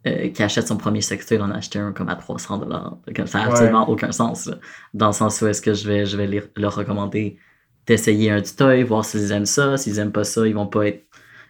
euh, 0.07 0.29
qui 0.29 0.43
achète 0.43 0.69
son 0.69 0.77
premier 0.77 1.01
sextoy, 1.01 1.39
il 1.39 1.43
en 1.43 1.51
a 1.51 1.57
acheté 1.57 1.79
un 1.79 1.93
comme 1.93 2.11
à 2.11 2.17
300 2.17 2.59
dollars. 2.59 2.99
Ça 3.27 3.39
n'a 3.39 3.47
absolument 3.47 3.89
aucun 3.89 4.13
sens. 4.13 4.51
Dans 4.93 5.07
le 5.07 5.13
sens 5.13 5.41
où 5.41 5.47
est-ce 5.47 5.63
que 5.63 5.73
je 5.73 5.89
vais, 5.89 6.05
je 6.05 6.17
vais 6.19 6.43
leur 6.57 6.75
recommander 6.75 7.39
d'essayer 7.87 8.31
un 8.31 8.43
toy, 8.43 8.83
voir 8.83 9.05
s'ils 9.05 9.33
aiment 9.33 9.47
ça. 9.47 9.77
S'ils 9.77 9.99
aiment 9.99 10.13
pas 10.13 10.25
ça, 10.25 10.47
ils 10.47 10.55
vont 10.55 10.67
pas 10.67 10.89
être, 10.89 11.05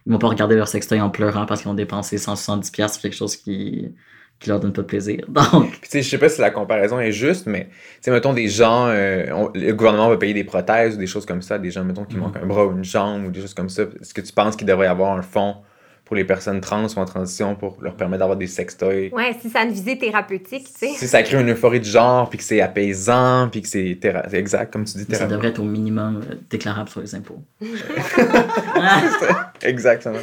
ils 0.06 0.12
vont 0.12 0.18
pas 0.18 0.28
regarder 0.28 0.54
leur 0.54 0.68
sextoy 0.68 1.00
en 1.00 1.10
pleurant 1.10 1.46
parce 1.46 1.62
qu'ils 1.62 1.70
ont 1.70 1.74
dépensé 1.74 2.16
170$ 2.16 2.92
sur 2.92 3.02
quelque 3.02 3.16
chose 3.16 3.36
qui, 3.36 3.92
qui 4.38 4.48
leur 4.48 4.60
donne 4.60 4.72
pas 4.72 4.82
de 4.82 4.86
plaisir. 4.86 5.24
Donc. 5.28 5.80
tu 5.80 5.88
sais, 5.88 6.02
je 6.02 6.08
sais 6.08 6.18
pas 6.18 6.28
si 6.28 6.40
la 6.40 6.50
comparaison 6.50 7.00
est 7.00 7.12
juste, 7.12 7.46
mais, 7.46 7.68
tu 8.02 8.10
mettons 8.10 8.34
des 8.34 8.48
gens, 8.48 8.86
euh, 8.86 9.48
le 9.54 9.72
gouvernement 9.72 10.08
va 10.08 10.16
payer 10.16 10.34
des 10.34 10.44
prothèses 10.44 10.94
ou 10.94 10.98
des 10.98 11.06
choses 11.06 11.26
comme 11.26 11.42
ça, 11.42 11.58
des 11.58 11.70
gens, 11.70 11.84
mettons, 11.84 12.04
qui 12.04 12.16
mm-hmm. 12.16 12.20
manquent 12.20 12.36
un 12.36 12.46
bras 12.46 12.66
ou 12.66 12.72
une 12.72 12.84
jambe 12.84 13.26
ou 13.26 13.30
des 13.30 13.40
choses 13.40 13.54
comme 13.54 13.68
ça. 13.68 13.82
Est-ce 14.00 14.14
que 14.14 14.20
tu 14.20 14.32
penses 14.32 14.54
qu'il 14.56 14.66
devrait 14.66 14.86
y 14.86 14.90
avoir 14.90 15.16
un 15.16 15.22
fonds 15.22 15.56
pour 16.04 16.16
les 16.16 16.24
personnes 16.24 16.60
trans 16.60 16.86
ou 16.86 16.98
en 16.98 17.04
transition 17.04 17.54
pour 17.54 17.78
leur 17.80 17.94
permettre 17.94 18.20
d'avoir 18.20 18.36
des 18.36 18.46
sextoys. 18.46 19.10
Ouais, 19.12 19.34
si 19.40 19.48
ça 19.48 19.60
a 19.60 19.64
une 19.64 19.72
visée 19.72 19.98
thérapeutique, 19.98 20.64
tu 20.64 20.88
sais. 20.88 20.92
Si 20.94 21.08
ça 21.08 21.22
crée 21.22 21.40
une 21.40 21.50
euphorie 21.50 21.80
de 21.80 21.84
genre, 21.84 22.28
puis 22.28 22.38
que 22.38 22.44
c'est 22.44 22.60
apaisant, 22.60 23.48
puis 23.50 23.62
que 23.62 23.68
c'est 23.68 23.98
exact, 24.32 24.72
comme 24.72 24.84
tu 24.84 24.98
dis, 24.98 25.06
thérapeutique. 25.06 25.16
Ça 25.16 25.26
devrait 25.26 25.48
être 25.48 25.60
au 25.60 25.64
minimum 25.64 26.22
euh, 26.30 26.34
déclarable 26.50 26.90
sur 26.90 27.00
les 27.00 27.14
impôts. 27.14 27.42
Exactement. 29.62 30.18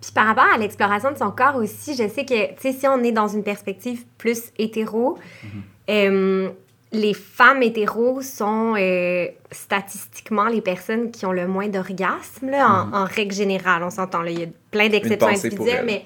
Puis 0.00 0.12
par 0.12 0.26
rapport 0.26 0.46
à 0.54 0.58
l'exploration 0.58 1.10
de 1.10 1.18
son 1.18 1.30
corps 1.30 1.56
aussi, 1.56 1.94
je 1.94 2.08
sais 2.08 2.24
que, 2.24 2.54
tu 2.54 2.60
sais, 2.60 2.72
si 2.72 2.86
on 2.86 3.02
est 3.02 3.12
dans 3.12 3.28
une 3.28 3.42
perspective 3.42 4.04
plus 4.18 4.52
hétéro, 4.58 5.18
mm-hmm. 5.44 5.50
euh, 5.90 6.50
les 6.96 7.14
femmes 7.14 7.62
hétéros 7.62 8.22
sont 8.22 8.74
euh, 8.76 9.26
statistiquement 9.50 10.46
les 10.46 10.60
personnes 10.60 11.10
qui 11.10 11.26
ont 11.26 11.32
le 11.32 11.46
moins 11.46 11.68
d'orgasmes, 11.68 12.54
en, 12.54 12.86
mm. 12.86 12.94
en, 12.94 13.04
règle 13.04 13.34
générale. 13.34 13.82
On 13.82 13.90
s'entend, 13.90 14.22
il 14.24 14.40
y 14.40 14.42
a 14.44 14.46
plein 14.70 14.88
d'exceptions 14.88 15.28
individuelles, 15.28 15.84
mais 15.86 16.04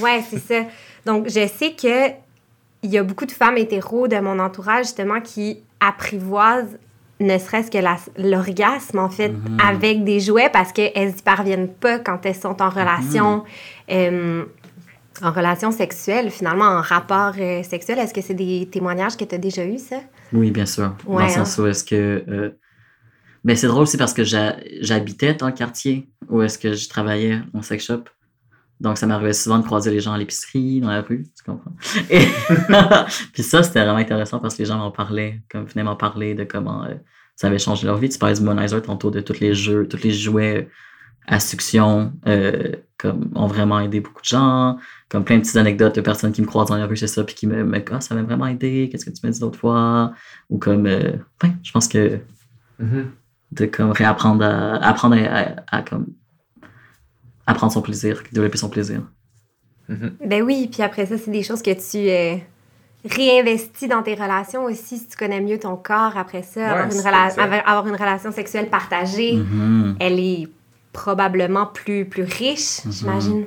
ouais, 0.00 0.22
c'est 0.28 0.38
ça. 0.38 0.62
Donc, 1.04 1.28
je 1.28 1.46
sais 1.46 1.72
que 1.72 2.14
il 2.82 2.90
y 2.90 2.98
a 2.98 3.02
beaucoup 3.02 3.26
de 3.26 3.32
femmes 3.32 3.56
hétéros 3.56 4.06
de 4.06 4.18
mon 4.18 4.38
entourage, 4.38 4.86
justement, 4.86 5.20
qui 5.20 5.60
apprivoisent 5.80 6.78
ne 7.18 7.38
serait-ce 7.38 7.70
que 7.70 7.78
l'orgasme, 8.18 8.98
en 8.98 9.08
fait, 9.08 9.30
mm-hmm. 9.30 9.66
avec 9.66 10.04
des 10.04 10.20
jouets 10.20 10.50
parce 10.50 10.72
qu'elles 10.72 11.08
n'y 11.08 11.22
parviennent 11.22 11.72
pas 11.72 11.98
quand 11.98 12.26
elles 12.26 12.34
sont 12.34 12.60
en 12.60 12.68
relation. 12.68 13.44
Mm-hmm. 13.88 13.92
Euh, 14.12 14.44
en 15.22 15.32
relation 15.32 15.70
sexuelle, 15.70 16.30
finalement, 16.30 16.64
en 16.64 16.80
rapport 16.80 17.32
euh, 17.38 17.62
sexuel. 17.62 17.98
Est-ce 17.98 18.12
que 18.12 18.20
c'est 18.20 18.34
des 18.34 18.68
témoignages 18.70 19.16
que 19.16 19.24
tu 19.24 19.34
as 19.34 19.38
déjà 19.38 19.64
eu, 19.64 19.78
ça? 19.78 19.96
Oui, 20.32 20.50
bien 20.50 20.66
sûr. 20.66 20.94
dans 21.06 21.18
le 21.18 21.28
sens 21.28 21.58
hein. 21.58 21.62
où 21.62 21.66
est-ce 21.66 21.84
que. 21.84 22.24
Euh... 22.28 22.50
Ben, 23.44 23.56
c'est 23.56 23.68
drôle 23.68 23.82
aussi 23.82 23.96
parce 23.96 24.12
que 24.12 24.24
j'habitais 24.24 25.34
dans 25.34 25.46
le 25.46 25.52
quartier 25.52 26.08
où 26.28 26.42
est-ce 26.42 26.58
que 26.58 26.74
je 26.74 26.88
travaillais 26.88 27.40
en 27.54 27.62
sex 27.62 27.84
shop. 27.84 28.04
Donc, 28.80 28.98
ça 28.98 29.06
m'arrivait 29.06 29.32
souvent 29.32 29.58
de 29.58 29.64
croiser 29.64 29.90
les 29.90 30.00
gens 30.00 30.12
à 30.12 30.18
l'épicerie, 30.18 30.80
dans 30.80 30.90
la 30.90 31.00
rue, 31.00 31.24
tu 31.34 31.44
comprends? 31.44 31.72
Et 32.10 32.26
puis 33.32 33.42
ça, 33.42 33.62
c'était 33.62 33.82
vraiment 33.82 33.98
intéressant 33.98 34.38
parce 34.38 34.54
que 34.54 34.62
les 34.62 34.68
gens 34.68 34.76
m'en 34.76 34.90
parlaient, 34.90 35.40
comme 35.50 35.64
venaient 35.64 35.84
m'en 35.84 35.96
parler 35.96 36.34
de 36.34 36.44
comment 36.44 36.84
euh, 36.84 36.94
ça 37.36 37.46
avait 37.46 37.58
changé 37.58 37.86
leur 37.86 37.96
vie. 37.96 38.08
Tu 38.08 38.18
parlais 38.18 38.34
du 38.34 38.42
Monizer 38.42 38.82
tantôt, 38.82 39.10
de 39.10 39.20
tous 39.20 39.40
les 39.40 39.54
jeux, 39.54 39.88
tous 39.88 40.02
les 40.02 40.10
jouets 40.10 40.68
à 41.26 41.40
succion, 41.40 42.12
euh, 42.26 42.72
comme 42.98 43.30
ont 43.34 43.46
vraiment 43.46 43.80
aidé 43.80 44.00
beaucoup 44.00 44.22
de 44.22 44.26
gens 44.26 44.78
comme 45.08 45.24
plein 45.24 45.36
de 45.36 45.42
petites 45.42 45.56
anecdotes 45.56 45.94
de 45.94 46.00
personnes 46.00 46.32
qui 46.32 46.42
me 46.42 46.46
croisent 46.46 46.70
dans 46.70 46.76
la 46.76 46.86
rue, 46.86 46.96
c'est 46.96 47.06
ça, 47.06 47.22
puis 47.24 47.34
qui 47.34 47.46
me, 47.46 47.64
me 47.64 47.82
ah, 47.92 48.00
ça 48.00 48.14
m'a 48.14 48.22
vraiment 48.22 48.46
aidé, 48.46 48.88
qu'est-ce 48.90 49.04
que 49.04 49.10
tu 49.10 49.20
m'as 49.24 49.30
dit 49.30 49.40
l'autre 49.40 49.58
fois, 49.58 50.12
ou 50.50 50.58
comme, 50.58 50.86
euh, 50.86 51.12
je 51.62 51.72
pense 51.72 51.86
que 51.86 52.18
mm-hmm. 52.80 53.04
de 53.52 53.66
comme 53.66 53.90
réapprendre 53.90 54.44
à, 54.44 54.74
apprendre 54.84 55.16
à, 55.70 55.82
comme, 55.82 56.06
apprendre 57.46 57.72
son 57.72 57.82
plaisir, 57.82 58.22
développer 58.32 58.58
son 58.58 58.68
plaisir. 58.68 59.02
Mm-hmm. 59.88 60.26
Ben 60.26 60.42
oui, 60.42 60.68
puis 60.72 60.82
après 60.82 61.06
ça, 61.06 61.16
c'est 61.18 61.30
des 61.30 61.44
choses 61.44 61.62
que 61.62 61.70
tu 61.70 62.10
euh, 62.10 62.36
réinvestis 63.08 63.86
dans 63.86 64.02
tes 64.02 64.14
relations 64.14 64.64
aussi, 64.64 64.98
si 64.98 65.06
tu 65.06 65.16
connais 65.16 65.40
mieux 65.40 65.60
ton 65.60 65.76
corps 65.76 66.16
après 66.16 66.42
ça, 66.42 66.72
avoir, 66.72 66.92
une 66.92 67.62
avoir, 67.64 67.86
une 67.86 67.94
relation 67.94 68.32
sexuelle 68.32 68.68
partagée, 68.70 69.36
mm-hmm. 69.36 69.94
elle 70.00 70.18
est 70.18 70.48
probablement 70.96 71.66
plus, 71.66 72.06
plus 72.06 72.22
riche, 72.24 72.80
j'imagine. 72.90 73.44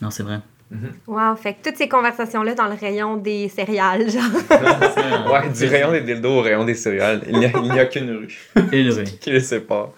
Non, 0.00 0.10
c'est 0.10 0.22
vrai. 0.22 0.38
Mhm. 0.70 0.92
Wow, 1.08 1.36
fait 1.36 1.54
que 1.54 1.68
toutes 1.68 1.76
ces 1.76 1.88
conversations-là 1.88 2.54
dans 2.54 2.68
le 2.68 2.74
rayon 2.74 3.16
des 3.16 3.48
céréales, 3.48 4.08
genre. 4.08 4.22
ouais, 5.32 5.50
du 5.50 5.66
rayon 5.66 5.92
des 5.92 6.00
dildos 6.00 6.38
au 6.38 6.40
rayon 6.40 6.64
des 6.64 6.74
céréales. 6.74 7.22
Il 7.28 7.38
n'y 7.38 7.46
a, 7.46 7.82
a 7.82 7.84
qu'une 7.84 8.10
rue. 8.10 8.38
Une 8.72 8.90
rue. 8.90 9.04
qui 9.04 9.30
les 9.30 9.40
sépare. 9.40 9.90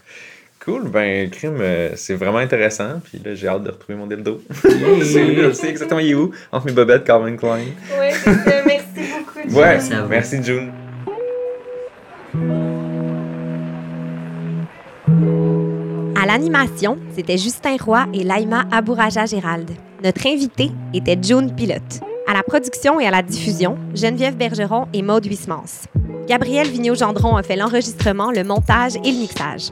Cool, 0.65 0.89
ben, 0.89 1.29
crime, 1.31 1.59
euh, 1.61 1.91
c'est 1.95 2.15
vraiment 2.15 2.39
intéressant. 2.39 3.01
Puis 3.05 3.21
là, 3.25 3.35
j'ai 3.35 3.49
hâte 3.49 3.65
de 3.65 3.71
retrouver 3.71 3.97
mon 3.99 4.07
dildo. 4.07 4.43
c'est 4.63 5.55
sais 5.55 5.69
exactement 5.69 6.01
il 6.01 6.11
est 6.11 6.15
où, 6.15 6.33
entre 6.51 6.67
mes 6.67 6.73
bobettes 6.73 7.05
Calvin 7.05 7.37
Klein. 7.37 7.67
Oui, 8.01 8.09
merci 8.67 9.13
beaucoup, 9.13 9.49
June. 9.49 9.57
Ouais, 9.57 9.79
merci, 10.09 10.43
June. 10.43 10.73
À 16.23 16.27
l'animation, 16.27 16.99
c'était 17.17 17.37
Justin 17.37 17.77
Roy 17.85 18.07
et 18.15 18.23
Laima 18.23 18.63
Abouraja 18.71 19.27
Gérald. 19.27 19.69
Notre 20.05 20.25
invité 20.25 20.71
était 20.95 21.19
June 21.21 21.53
Pilote. 21.53 21.99
À 22.29 22.33
la 22.33 22.45
production 22.45 23.01
et 23.01 23.07
à 23.09 23.11
la 23.11 23.23
diffusion, 23.23 23.77
Geneviève 23.93 24.37
Bergeron 24.37 24.87
et 24.93 25.03
Maude 25.03 25.27
Huismans. 25.27 25.89
Gabriel 26.29 26.69
Vigneault-Gendron 26.69 27.35
a 27.35 27.43
fait 27.43 27.57
l'enregistrement, 27.57 28.31
le 28.31 28.45
montage 28.45 28.95
et 29.03 29.11
le 29.11 29.19
mixage. 29.19 29.71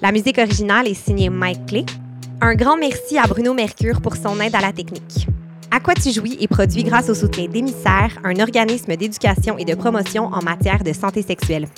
La 0.00 0.10
musique 0.10 0.38
originale 0.38 0.88
est 0.88 0.94
signée 0.94 1.28
Mike 1.28 1.66
Clay. 1.66 1.84
Un 2.40 2.54
grand 2.54 2.78
merci 2.78 3.18
à 3.18 3.26
Bruno 3.26 3.52
Mercure 3.52 4.00
pour 4.00 4.16
son 4.16 4.40
aide 4.40 4.54
à 4.54 4.62
la 4.62 4.72
technique. 4.72 5.26
À 5.70 5.80
quoi 5.80 5.92
tu 5.92 6.12
jouis 6.12 6.38
est 6.40 6.48
produit 6.48 6.82
grâce 6.82 7.10
au 7.10 7.14
soutien 7.14 7.46
d'Émissaire, 7.46 8.18
un 8.24 8.40
organisme 8.40 8.96
d'éducation 8.96 9.58
et 9.58 9.66
de 9.66 9.74
promotion 9.74 10.24
en 10.32 10.42
matière 10.42 10.82
de 10.82 10.94
santé 10.94 11.20
sexuelle. 11.20 11.68